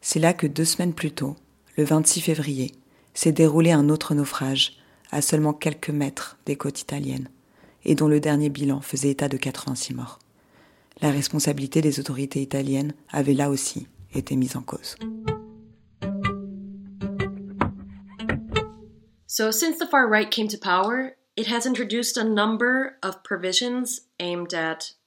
C'est 0.00 0.20
là 0.20 0.32
que 0.32 0.46
deux 0.46 0.64
semaines 0.64 0.94
plus 0.94 1.10
tôt, 1.10 1.36
le 1.76 1.84
26 1.84 2.20
février, 2.20 2.72
s'est 3.14 3.32
déroulé 3.32 3.72
un 3.72 3.88
autre 3.88 4.14
naufrage, 4.14 4.76
à 5.10 5.22
seulement 5.22 5.52
quelques 5.52 5.90
mètres 5.90 6.38
des 6.46 6.56
côtes 6.56 6.80
italiennes, 6.80 7.28
et 7.84 7.94
dont 7.94 8.08
le 8.08 8.20
dernier 8.20 8.50
bilan 8.50 8.80
faisait 8.80 9.10
état 9.10 9.28
de 9.28 9.36
86 9.36 9.94
morts. 9.94 10.18
La 11.00 11.10
responsabilité 11.10 11.80
des 11.80 12.00
autorités 12.00 12.42
italiennes 12.42 12.92
avait 13.08 13.34
là 13.34 13.50
aussi 13.50 13.86
été 14.14 14.36
mise 14.36 14.56
en 14.56 14.62
cause. 14.62 14.96
So, 19.26 19.52
since 19.52 19.78
the 19.78 19.86
far 19.86 20.08
right 20.08 20.28
came 20.30 20.48
to 20.48 20.58
power, 20.58 21.16
it 21.36 21.46
has 21.46 21.64
introduced 21.66 22.16
a 22.16 22.24
number 22.24 22.96
of 23.02 23.22
provisions 23.22 24.00
aimed 24.18 24.52
at. 24.52 24.97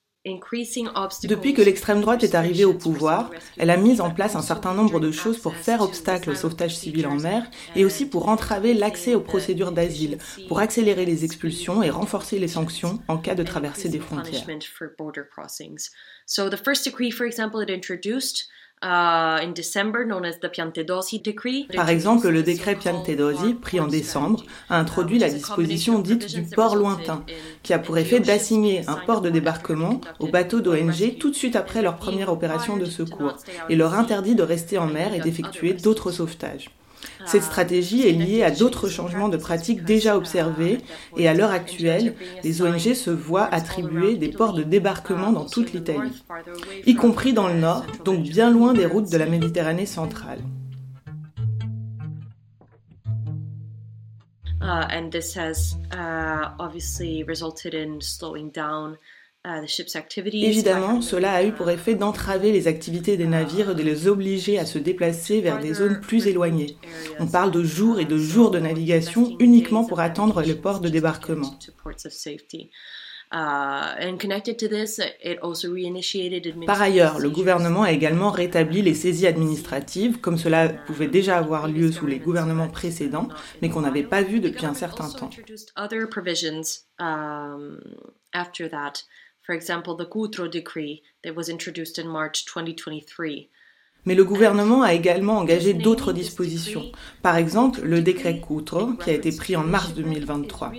Depuis 1.27 1.55
que 1.55 1.63
l'extrême 1.63 1.99
droite 1.99 2.23
est 2.23 2.35
arrivée 2.35 2.63
au 2.63 2.75
pouvoir, 2.75 3.31
elle 3.57 3.71
a 3.71 3.77
mis 3.77 4.01
en 4.01 4.11
place 4.11 4.35
un 4.35 4.43
certain 4.43 4.75
nombre 4.75 4.99
de 4.99 5.11
choses 5.11 5.39
pour 5.39 5.55
faire 5.55 5.81
obstacle 5.81 6.29
au 6.29 6.35
sauvetage 6.35 6.75
civil 6.75 7.07
en 7.07 7.15
mer 7.15 7.49
et 7.75 7.85
aussi 7.85 8.05
pour 8.05 8.29
entraver 8.29 8.75
l'accès 8.75 9.15
aux 9.15 9.21
procédures 9.21 9.71
d'asile, 9.71 10.19
pour 10.47 10.59
accélérer 10.59 11.05
les 11.05 11.25
expulsions 11.25 11.81
et 11.81 11.89
renforcer 11.89 12.37
les 12.37 12.47
sanctions 12.47 13.01
en 13.07 13.17
cas 13.17 13.33
de 13.33 13.41
traversée 13.41 13.89
des 13.89 13.99
frontières. 13.99 14.45
Uh, 18.83 19.45
Decree. 21.23 21.67
Par 21.75 21.89
exemple, 21.89 22.29
le 22.29 22.43
décret 22.43 22.75
Piantedosi, 22.75 23.53
pris 23.53 23.79
en 23.79 23.87
décembre, 23.87 24.43
a 24.69 24.79
introduit 24.79 25.19
la 25.19 25.29
disposition 25.29 25.99
dite 25.99 26.33
du 26.33 26.43
port 26.43 26.75
lointain, 26.75 27.23
qui 27.63 27.73
a 27.73 27.79
pour 27.79 27.97
effet 27.97 28.19
d'assigner 28.19 28.83
un 28.87 28.95
port 28.95 29.21
de 29.21 29.29
débarquement 29.29 30.01
aux 30.19 30.27
bateaux 30.27 30.61
d'ONG 30.61 31.17
tout 31.19 31.29
de 31.29 31.35
suite 31.35 31.55
après 31.55 31.81
leur 31.81 31.97
première 31.97 32.31
opération 32.31 32.77
de 32.77 32.85
secours, 32.85 33.37
et 33.69 33.75
leur 33.75 33.93
interdit 33.93 34.35
de 34.35 34.43
rester 34.43 34.77
en 34.77 34.87
mer 34.87 35.13
et 35.13 35.19
d'effectuer 35.19 35.73
d'autres 35.73 36.11
sauvetages. 36.11 36.69
Cette 37.25 37.43
stratégie 37.43 38.07
est 38.07 38.11
liée 38.11 38.43
à 38.43 38.51
d'autres 38.51 38.87
changements 38.89 39.29
de 39.29 39.37
pratiques 39.37 39.83
déjà 39.83 40.17
observés 40.17 40.79
et 41.17 41.27
à 41.27 41.33
l'heure 41.33 41.51
actuelle, 41.51 42.15
les 42.43 42.61
ONG 42.61 42.93
se 42.93 43.09
voient 43.09 43.47
attribuer 43.53 44.15
des 44.15 44.29
ports 44.29 44.53
de 44.53 44.63
débarquement 44.63 45.31
dans 45.31 45.45
toute 45.45 45.73
l'Italie, 45.73 46.23
y 46.85 46.95
compris 46.95 47.33
dans 47.33 47.47
le 47.47 47.55
nord, 47.55 47.85
donc 48.05 48.23
bien 48.23 48.49
loin 48.49 48.73
des 48.73 48.85
routes 48.85 49.11
de 49.11 49.17
la 49.17 49.25
Méditerranée 49.25 49.85
centrale. 49.85 50.39
And 54.63 55.09
this 55.11 55.35
has 55.35 55.75
uh, 55.91 56.51
obviously 56.59 57.25
slowing 57.99 58.51
down 58.51 58.97
uh, 59.45 59.97
activities. 59.97 60.45
Évidemment, 60.45 61.01
cela 61.01 61.33
a 61.33 61.43
eu 61.43 61.51
pour 61.51 61.69
effet 61.69 61.95
d'entraver 61.95 62.51
les 62.51 62.67
activités 62.67 63.17
des 63.17 63.27
navires 63.27 63.71
et 63.71 63.75
de 63.75 63.83
les 63.83 64.07
obliger 64.07 64.59
à 64.59 64.65
se 64.65 64.77
déplacer 64.77 65.41
vers 65.41 65.59
des 65.59 65.73
zones 65.73 65.99
plus 65.99 66.27
éloignées. 66.27 66.77
On 67.19 67.27
parle 67.27 67.51
de 67.51 67.63
jours 67.63 67.99
et 67.99 68.05
de 68.05 68.17
jours 68.17 68.51
de 68.51 68.59
navigation 68.59 69.35
uniquement 69.39 69.85
pour 69.85 69.99
attendre 69.99 70.41
les 70.41 70.55
ports 70.55 70.79
de 70.79 70.89
débarquement. 70.89 71.57
Uh, 73.33 73.95
also 75.41 75.71
reinitiated 75.71 76.53
Par 76.65 76.81
ailleurs, 76.81 77.17
le 77.17 77.29
gouvernement 77.29 77.83
a 77.83 77.93
également 77.93 78.29
rétabli 78.29 78.81
les 78.81 78.93
saisies 78.93 79.25
administratives, 79.25 80.19
comme 80.19 80.37
cela 80.37 80.67
pouvait 80.67 81.07
déjà 81.07 81.37
avoir 81.37 81.69
lieu 81.69 81.93
sous 81.93 82.07
les 82.07 82.19
gouvernements 82.19 82.67
précédents, 82.67 83.29
mais 83.61 83.69
qu'on 83.69 83.81
n'avait 83.81 84.03
pas 84.03 84.21
vu 84.21 84.41
depuis 84.41 84.65
un 84.65 84.73
certain 84.73 85.09
temps. 85.09 85.29
For 89.51 89.55
example, 89.55 89.95
the 89.95 90.05
Cutro 90.05 90.49
Decree 90.49 91.03
that 91.23 91.35
was 91.35 91.49
introduced 91.49 91.99
in 91.99 92.07
March 92.07 92.45
2023. 92.45 93.49
Mais 94.05 94.15
le 94.15 94.23
gouvernement 94.23 94.81
a 94.81 94.93
également 94.93 95.37
engagé 95.37 95.73
d'autres 95.73 96.11
dispositions. 96.11 96.83
Par 97.21 97.35
exemple, 97.35 97.81
le 97.83 98.01
décret 98.01 98.39
Coutro, 98.39 98.93
qui 98.93 99.11
a 99.11 99.13
été 99.13 99.31
pris 99.31 99.55
en 99.55 99.63
mars 99.63 99.93
2023. 99.93 100.71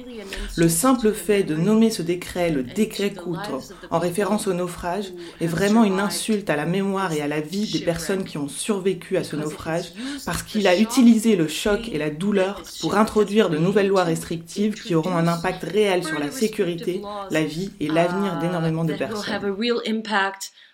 Le 0.56 0.68
simple 0.68 1.12
fait 1.12 1.44
de 1.44 1.54
nommer 1.54 1.90
ce 1.90 2.02
décret 2.02 2.50
le 2.50 2.64
décret 2.64 3.12
Coutro, 3.12 3.60
en 3.90 3.98
référence 3.98 4.48
au 4.48 4.54
naufrage, 4.54 5.12
est 5.40 5.46
vraiment 5.46 5.84
une 5.84 6.00
insulte 6.00 6.50
à 6.50 6.56
la 6.56 6.66
mémoire 6.66 7.12
et 7.12 7.20
à 7.20 7.28
la 7.28 7.40
vie 7.40 7.70
des 7.70 7.84
personnes 7.84 8.24
qui 8.24 8.38
ont 8.38 8.48
survécu 8.48 9.16
à 9.16 9.24
ce 9.24 9.36
naufrage, 9.36 9.92
parce 10.26 10.42
qu'il 10.42 10.66
a 10.66 10.76
utilisé 10.76 11.36
le 11.36 11.46
choc 11.46 11.88
et 11.92 11.98
la 11.98 12.10
douleur 12.10 12.62
pour 12.80 12.96
introduire 12.96 13.50
de 13.50 13.58
nouvelles 13.58 13.88
lois 13.88 14.04
restrictives 14.04 14.74
qui 14.74 14.94
auront 14.94 15.16
un 15.16 15.28
impact 15.28 15.62
réel 15.62 16.04
sur 16.04 16.18
la 16.18 16.30
sécurité, 16.30 17.02
la 17.30 17.44
vie 17.44 17.70
et 17.80 17.88
l'avenir 17.88 18.38
d'énormément 18.40 18.84
de 18.84 18.94
personnes. 18.94 19.40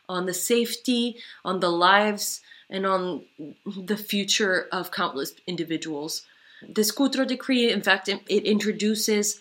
On 0.09 0.27
the 0.27 0.35
safety, 0.35 1.17
on 1.45 1.61
the 1.61 1.71
lives, 1.71 2.41
and 2.71 2.87
on 2.87 3.25
the 3.65 3.97
future 3.97 4.69
of 4.73 4.91
countless 4.91 5.33
individuals. 5.47 6.23
This 6.69 6.91
Cutro 6.91 7.25
decree, 7.25 7.71
in 7.71 7.83
fact, 7.83 8.09
it, 8.09 8.21
it 8.29 8.45
introduces 8.45 9.41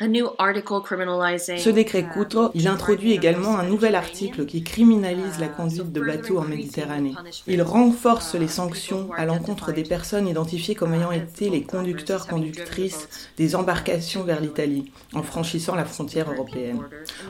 Ce 0.00 1.70
décret 1.70 2.08
Coutro, 2.08 2.50
il 2.54 2.68
introduit 2.68 3.12
également 3.12 3.58
un 3.58 3.64
nouvel 3.64 3.96
article 3.96 4.46
qui 4.46 4.62
criminalise 4.62 5.40
la 5.40 5.48
conduite 5.48 5.90
de 5.90 6.00
bateaux 6.00 6.38
en 6.38 6.44
Méditerranée. 6.44 7.16
Il 7.48 7.62
renforce 7.62 8.36
les 8.36 8.46
sanctions 8.46 9.10
à 9.16 9.24
l'encontre 9.24 9.72
des 9.72 9.82
personnes 9.82 10.28
identifiées 10.28 10.76
comme 10.76 10.94
ayant 10.94 11.10
été 11.10 11.50
les 11.50 11.64
conducteurs-conductrices 11.64 13.08
des 13.36 13.56
embarcations 13.56 14.22
vers 14.22 14.40
l'Italie, 14.40 14.92
en 15.14 15.24
franchissant 15.24 15.74
la 15.74 15.84
frontière 15.84 16.30
européenne. 16.30 16.80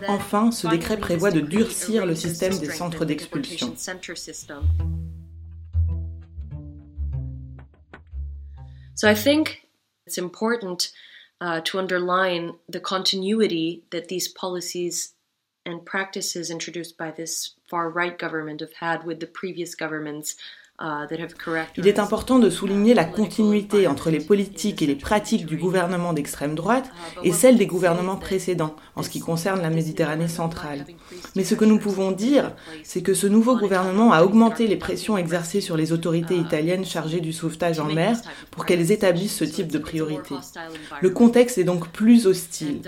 Enfin, 0.07 0.51
ce 0.51 0.67
décret 0.67 0.99
prévoit 0.99 1.31
de 1.31 1.41
durcir 1.41 2.05
le 2.05 2.15
système 2.15 2.59
des 2.59 2.71
centres 2.71 3.07
d'expulsion. 3.07 3.75
So 8.95 9.09
I 9.09 9.15
think 9.15 9.63
it's 10.07 10.19
important 10.19 10.91
uh, 11.41 11.61
to 11.61 11.79
underline 11.79 12.55
the 12.69 12.81
continuity 12.81 13.83
that 13.91 14.09
these 14.09 14.29
policies 14.29 15.15
and 15.65 15.85
practices 15.85 16.51
introduced 16.51 16.97
by 16.97 17.11
this 17.11 17.55
far 17.69 17.91
right 17.91 18.19
government 18.19 18.61
have 18.61 18.73
had 18.75 19.05
with 19.05 19.21
the 19.21 19.27
previous 19.27 19.75
governments 19.75 20.37
Il 21.77 21.89
est 21.89 21.99
important 21.99 22.39
de 22.39 22.51
souligner 22.51 22.95
la 22.95 23.05
continuité 23.05 23.89
entre 23.89 24.11
les 24.11 24.21
politiques 24.21 24.81
et 24.81 24.87
les 24.87 24.95
pratiques 24.95 25.45
du 25.45 25.57
gouvernement 25.57 26.13
d'extrême 26.13 26.55
droite 26.55 26.89
et 27.25 27.33
celles 27.33 27.59
des 27.59 27.67
gouvernements 27.67 28.17
précédents 28.17 28.77
en 28.95 29.03
ce 29.03 29.11
qui 29.11 29.19
concerne 29.19 29.61
la 29.61 29.71
Méditerranée 29.71 30.29
centrale. 30.29 30.87
Mais 31.35 31.43
ce 31.43 31.57
que 31.57 31.65
nous 31.65 31.81
pouvons 31.81 32.13
dire, 32.13 32.53
c'est 32.85 33.03
que 33.03 33.13
ce 33.13 33.27
nouveau 33.27 33.57
gouvernement 33.57 34.13
a 34.13 34.23
augmenté 34.23 34.69
les 34.69 34.77
pressions 34.77 35.19
exercées 35.19 35.61
sur 35.61 35.77
les 35.77 35.93
autorités 35.93 36.37
italiennes 36.37 36.85
chargées 36.85 37.21
du 37.21 37.33
sauvetage 37.33 37.81
en 37.81 37.93
mer 37.93 38.17
pour 38.53 38.65
qu'elles 38.65 38.93
établissent 38.93 39.37
ce 39.37 39.45
type 39.45 39.73
de 39.73 39.79
priorité. 39.79 40.37
Le 41.01 41.11
contexte 41.11 41.59
est 41.59 41.65
donc 41.65 41.89
plus 41.89 42.27
hostile 42.27 42.83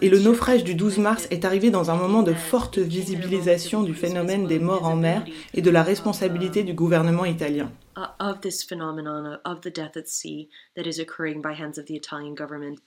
et 0.00 0.10
le 0.10 0.20
naufrage 0.20 0.62
du 0.62 0.76
12 0.76 0.98
mars 0.98 1.26
est 1.32 1.44
arrivé 1.44 1.70
dans 1.70 1.90
un 1.90 1.96
moment 1.96 2.22
de 2.22 2.34
forte 2.34 2.78
visibilisation 2.78 3.82
du 3.82 3.94
phénomène 3.94 4.46
des 4.46 4.60
morts 4.60 4.86
en 4.86 4.94
mer 4.94 5.24
et 5.54 5.62
de 5.62 5.70
la 5.70 5.82
responsabilité 5.82 6.62
du 6.62 6.72
gouvernement 6.74 7.24
italien. 7.34 7.76
Uh, 7.96 8.08
of 8.20 8.40
this 8.40 8.62
phenomenon 8.62 9.38
of 9.44 9.62
the 9.62 9.70
death 9.70 9.96
at 9.96 10.08
sea 10.08 10.48
that 10.76 10.86
is 10.86 10.98
occurring 10.98 11.42
by 11.42 11.52
hands 11.52 11.78
of 11.78 11.86
the 11.86 11.96
Italian 11.96 12.34
government. 12.34 12.80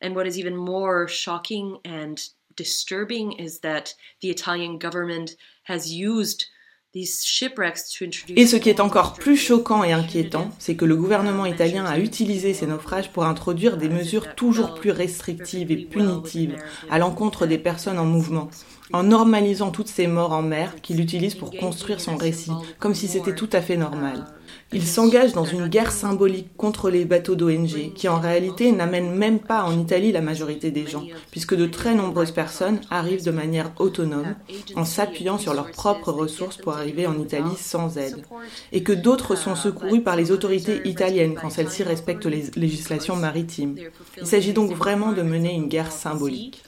And 0.00 0.14
what 0.14 0.26
is 0.26 0.38
even 0.38 0.56
more 0.56 1.08
shocking 1.08 1.78
and 1.84 2.22
disturbing 2.56 3.32
is 3.32 3.60
that 3.60 3.94
the 4.20 4.30
Italian 4.30 4.78
government 4.78 5.36
has 5.64 5.92
used 5.92 6.46
Et 6.96 8.46
ce 8.46 8.56
qui 8.56 8.70
est 8.70 8.78
encore 8.78 9.14
plus 9.14 9.36
choquant 9.36 9.82
et 9.82 9.92
inquiétant, 9.92 10.50
c'est 10.60 10.76
que 10.76 10.84
le 10.84 10.94
gouvernement 10.94 11.44
italien 11.44 11.84
a 11.86 11.98
utilisé 11.98 12.54
ces 12.54 12.68
naufrages 12.68 13.10
pour 13.10 13.24
introduire 13.24 13.76
des 13.76 13.88
mesures 13.88 14.36
toujours 14.36 14.74
plus 14.74 14.92
restrictives 14.92 15.72
et 15.72 15.76
punitives 15.76 16.56
à 16.90 17.00
l'encontre 17.00 17.46
des 17.46 17.58
personnes 17.58 17.98
en 17.98 18.04
mouvement, 18.04 18.48
en 18.92 19.02
normalisant 19.02 19.72
toutes 19.72 19.88
ces 19.88 20.06
morts 20.06 20.32
en 20.32 20.42
mer 20.42 20.76
qu'il 20.82 21.00
utilise 21.00 21.34
pour 21.34 21.50
construire 21.50 22.00
son 22.00 22.16
récit, 22.16 22.52
comme 22.78 22.94
si 22.94 23.08
c'était 23.08 23.34
tout 23.34 23.50
à 23.52 23.60
fait 23.60 23.76
normal. 23.76 24.26
Il 24.72 24.86
s'engage 24.86 25.32
dans 25.32 25.44
une 25.44 25.68
guerre 25.68 25.92
symbolique 25.92 26.56
contre 26.56 26.90
les 26.90 27.04
bateaux 27.04 27.36
d'ONG, 27.36 27.92
qui 27.94 28.08
en 28.08 28.18
réalité 28.18 28.72
n'amènent 28.72 29.14
même 29.14 29.38
pas 29.38 29.62
en 29.62 29.78
Italie 29.78 30.10
la 30.10 30.20
majorité 30.20 30.70
des 30.70 30.86
gens, 30.86 31.04
puisque 31.30 31.54
de 31.54 31.66
très 31.66 31.94
nombreuses 31.94 32.32
personnes 32.32 32.80
arrivent 32.90 33.24
de 33.24 33.30
manière 33.30 33.70
autonome, 33.78 34.34
en 34.74 34.84
s'appuyant 34.84 35.38
sur 35.38 35.54
leurs 35.54 35.70
propres 35.70 36.10
ressources 36.10 36.56
pour 36.56 36.74
arriver 36.74 37.06
en 37.06 37.18
Italie 37.20 37.56
sans 37.56 37.98
aide, 37.98 38.24
et 38.72 38.82
que 38.82 38.92
d'autres 38.92 39.36
sont 39.36 39.54
secourus 39.54 40.00
par 40.00 40.16
les 40.16 40.32
autorités 40.32 40.80
italiennes 40.88 41.34
quand 41.34 41.50
celles-ci 41.50 41.82
respectent 41.82 42.26
les 42.26 42.50
législations 42.56 43.16
maritimes. 43.16 43.76
Il 44.20 44.26
s'agit 44.26 44.52
donc 44.52 44.72
vraiment 44.72 45.12
de 45.12 45.22
mener 45.22 45.52
une 45.52 45.68
guerre 45.68 45.92
symbolique. 45.92 46.62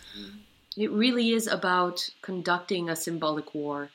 It 0.77 0.91
really 0.93 1.33
is 1.33 1.49
about 1.49 2.11
conducting 2.21 2.91
a 2.91 2.95
symbolic 2.95 3.55
war. 3.55 3.89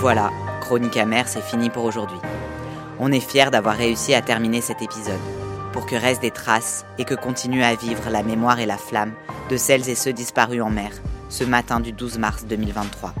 Voilà, 0.00 0.30
Chronique 0.60 0.96
amère, 0.96 1.26
c'est 1.26 1.42
fini 1.42 1.70
pour 1.70 1.82
aujourd'hui. 1.82 2.20
On 3.00 3.10
est 3.10 3.18
fiers 3.18 3.50
d'avoir 3.50 3.74
réussi 3.74 4.14
à 4.14 4.22
terminer 4.22 4.60
cet 4.60 4.80
épisode, 4.80 5.18
pour 5.72 5.86
que 5.86 5.96
restent 5.96 6.22
des 6.22 6.30
traces 6.30 6.86
et 6.98 7.04
que 7.04 7.16
continue 7.16 7.64
à 7.64 7.74
vivre 7.74 8.08
la 8.08 8.22
mémoire 8.22 8.60
et 8.60 8.66
la 8.66 8.78
flamme 8.78 9.12
de 9.50 9.56
celles 9.56 9.88
et 9.88 9.96
ceux 9.96 10.12
disparus 10.12 10.62
en 10.62 10.70
mer 10.70 10.92
ce 11.28 11.42
matin 11.42 11.80
du 11.80 11.90
12 11.90 12.18
mars 12.18 12.44
2023. 12.46 13.12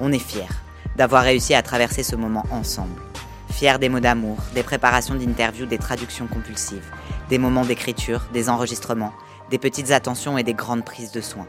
On 0.00 0.10
est 0.10 0.18
fiers 0.18 0.48
d'avoir 0.96 1.24
réussi 1.24 1.52
à 1.52 1.60
traverser 1.60 2.02
ce 2.02 2.16
moment 2.16 2.46
ensemble. 2.50 3.02
Fiers 3.50 3.78
des 3.78 3.90
mots 3.90 4.00
d'amour, 4.00 4.38
des 4.54 4.62
préparations 4.62 5.14
d'interviews, 5.14 5.66
des 5.66 5.76
traductions 5.76 6.26
compulsives, 6.26 6.90
des 7.28 7.36
moments 7.36 7.66
d'écriture, 7.66 8.22
des 8.32 8.48
enregistrements, 8.48 9.12
des 9.50 9.58
petites 9.58 9.90
attentions 9.90 10.38
et 10.38 10.42
des 10.42 10.54
grandes 10.54 10.86
prises 10.86 11.12
de 11.12 11.20
soins. 11.20 11.46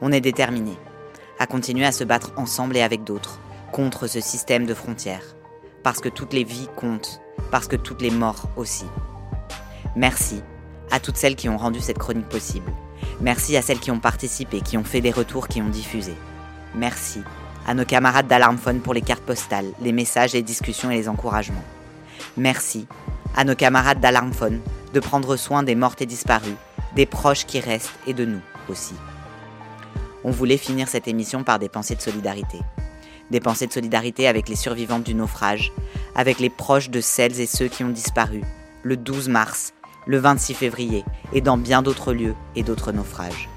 On 0.00 0.10
est 0.10 0.22
déterminés 0.22 0.78
à 1.38 1.46
continuer 1.46 1.84
à 1.84 1.92
se 1.92 2.04
battre 2.04 2.32
ensemble 2.38 2.78
et 2.78 2.82
avec 2.82 3.04
d'autres 3.04 3.40
contre 3.74 4.06
ce 4.06 4.20
système 4.20 4.66
de 4.66 4.72
frontières, 4.72 5.34
parce 5.82 5.98
que 5.98 6.08
toutes 6.08 6.32
les 6.32 6.44
vies 6.44 6.68
comptent, 6.76 7.20
parce 7.50 7.66
que 7.66 7.74
toutes 7.74 8.02
les 8.02 8.12
morts 8.12 8.48
aussi. 8.56 8.84
Merci 9.96 10.44
à 10.92 11.00
toutes 11.00 11.16
celles 11.16 11.34
qui 11.34 11.48
ont 11.48 11.56
rendu 11.56 11.80
cette 11.80 11.98
chronique 11.98 12.28
possible. 12.28 12.70
Merci 13.20 13.56
à 13.56 13.62
celles 13.62 13.80
qui 13.80 13.90
ont 13.90 13.98
participé, 13.98 14.60
qui 14.60 14.78
ont 14.78 14.84
fait 14.84 15.00
des 15.00 15.10
retours, 15.10 15.48
qui 15.48 15.60
ont 15.60 15.68
diffusé. 15.68 16.14
Merci 16.76 17.22
à 17.66 17.74
nos 17.74 17.84
camarades 17.84 18.28
d'Alarmphone 18.28 18.78
pour 18.78 18.94
les 18.94 19.00
cartes 19.00 19.24
postales, 19.24 19.72
les 19.80 19.90
messages, 19.90 20.34
les 20.34 20.42
discussions 20.42 20.92
et 20.92 20.96
les 20.96 21.08
encouragements. 21.08 21.64
Merci 22.36 22.86
à 23.34 23.42
nos 23.42 23.56
camarades 23.56 23.98
d'Alarmphone 23.98 24.60
de 24.92 25.00
prendre 25.00 25.34
soin 25.34 25.64
des 25.64 25.74
mortes 25.74 26.00
et 26.00 26.06
disparus, 26.06 26.54
des 26.94 27.06
proches 27.06 27.44
qui 27.44 27.58
restent 27.58 27.90
et 28.06 28.14
de 28.14 28.24
nous 28.24 28.42
aussi. 28.68 28.94
On 30.22 30.30
voulait 30.30 30.58
finir 30.58 30.86
cette 30.86 31.08
émission 31.08 31.42
par 31.42 31.58
des 31.58 31.68
pensées 31.68 31.96
de 31.96 32.02
solidarité. 32.02 32.60
Des 33.30 33.40
pensées 33.40 33.66
de 33.66 33.72
solidarité 33.72 34.28
avec 34.28 34.48
les 34.48 34.56
survivantes 34.56 35.04
du 35.04 35.14
naufrage, 35.14 35.72
avec 36.14 36.38
les 36.38 36.50
proches 36.50 36.90
de 36.90 37.00
celles 37.00 37.40
et 37.40 37.46
ceux 37.46 37.68
qui 37.68 37.84
ont 37.84 37.90
disparu, 37.90 38.42
le 38.82 38.96
12 38.96 39.28
mars, 39.28 39.72
le 40.06 40.18
26 40.18 40.54
février 40.54 41.04
et 41.32 41.40
dans 41.40 41.56
bien 41.56 41.82
d'autres 41.82 42.12
lieux 42.12 42.34
et 42.54 42.62
d'autres 42.62 42.92
naufrages. 42.92 43.48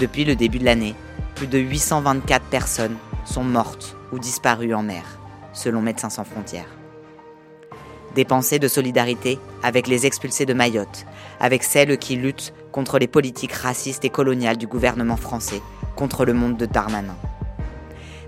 Depuis 0.00 0.24
le 0.24 0.36
début 0.36 0.58
de 0.58 0.64
l'année, 0.64 0.94
plus 1.34 1.46
de 1.46 1.58
824 1.58 2.46
personnes 2.46 2.96
sont 3.24 3.44
mortes 3.44 3.96
ou 4.12 4.18
disparues 4.18 4.74
en 4.74 4.82
mer, 4.82 5.04
selon 5.52 5.82
Médecins 5.82 6.10
sans 6.10 6.24
frontières. 6.24 6.70
Des 8.14 8.24
pensées 8.24 8.58
de 8.58 8.68
solidarité 8.68 9.38
avec 9.62 9.86
les 9.86 10.06
expulsés 10.06 10.46
de 10.46 10.54
Mayotte, 10.54 11.04
avec 11.40 11.62
celles 11.62 11.98
qui 11.98 12.16
luttent 12.16 12.54
contre 12.72 12.98
les 12.98 13.06
politiques 13.06 13.52
racistes 13.52 14.04
et 14.04 14.10
coloniales 14.10 14.56
du 14.56 14.66
gouvernement 14.66 15.16
français, 15.16 15.60
contre 15.94 16.24
le 16.24 16.32
monde 16.32 16.56
de 16.56 16.66
Darmanin. 16.66 17.16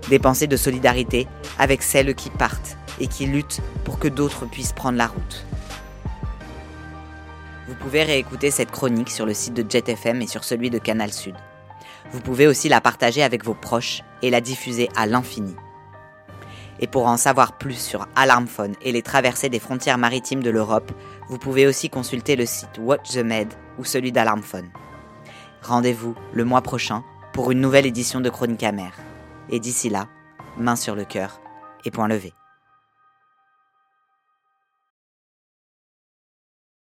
Des 0.09 0.19
pensées 0.19 0.47
de 0.47 0.57
solidarité 0.57 1.27
avec 1.59 1.83
celles 1.83 2.15
qui 2.15 2.29
partent 2.29 2.77
et 2.99 3.07
qui 3.07 3.25
luttent 3.25 3.61
pour 3.83 3.99
que 3.99 4.07
d'autres 4.07 4.45
puissent 4.45 4.73
prendre 4.73 4.97
la 4.97 5.07
route. 5.07 5.45
Vous 7.67 7.75
pouvez 7.75 8.03
réécouter 8.03 8.51
cette 8.51 8.71
chronique 8.71 9.09
sur 9.09 9.25
le 9.25 9.33
site 9.33 9.53
de 9.53 9.65
JetFM 9.69 10.21
et 10.21 10.27
sur 10.27 10.43
celui 10.43 10.69
de 10.69 10.77
Canal 10.77 11.13
Sud. 11.13 11.35
Vous 12.11 12.19
pouvez 12.19 12.47
aussi 12.47 12.67
la 12.67 12.81
partager 12.81 13.23
avec 13.23 13.45
vos 13.45 13.53
proches 13.53 14.03
et 14.21 14.29
la 14.29 14.41
diffuser 14.41 14.89
à 14.95 15.05
l'infini. 15.05 15.55
Et 16.79 16.87
pour 16.87 17.05
en 17.07 17.15
savoir 17.15 17.57
plus 17.57 17.79
sur 17.79 18.07
Alarmphone 18.15 18.73
et 18.81 18.91
les 18.91 19.03
traversées 19.03 19.49
des 19.49 19.59
frontières 19.59 19.99
maritimes 19.99 20.43
de 20.43 20.49
l'Europe, 20.49 20.91
vous 21.29 21.37
pouvez 21.37 21.67
aussi 21.67 21.89
consulter 21.89 22.35
le 22.35 22.45
site 22.45 22.79
Watch 22.79 23.11
the 23.11 23.23
Med 23.23 23.53
ou 23.77 23.85
celui 23.85 24.11
d'Alarmphone. 24.11 24.69
Rendez-vous 25.61 26.15
le 26.33 26.43
mois 26.43 26.61
prochain 26.61 27.03
pour 27.33 27.51
une 27.51 27.61
nouvelle 27.61 27.85
édition 27.85 28.19
de 28.19 28.29
Chronique 28.29 28.63
Amère. 28.63 28.97
Et 29.49 29.59
d'ici 29.59 29.89
là, 29.89 30.07
main 30.57 30.75
sur 30.75 30.95
le 30.95 31.05
cœur 31.05 31.41
et 31.83 31.91
point 31.91 32.07
levé. 32.07 32.33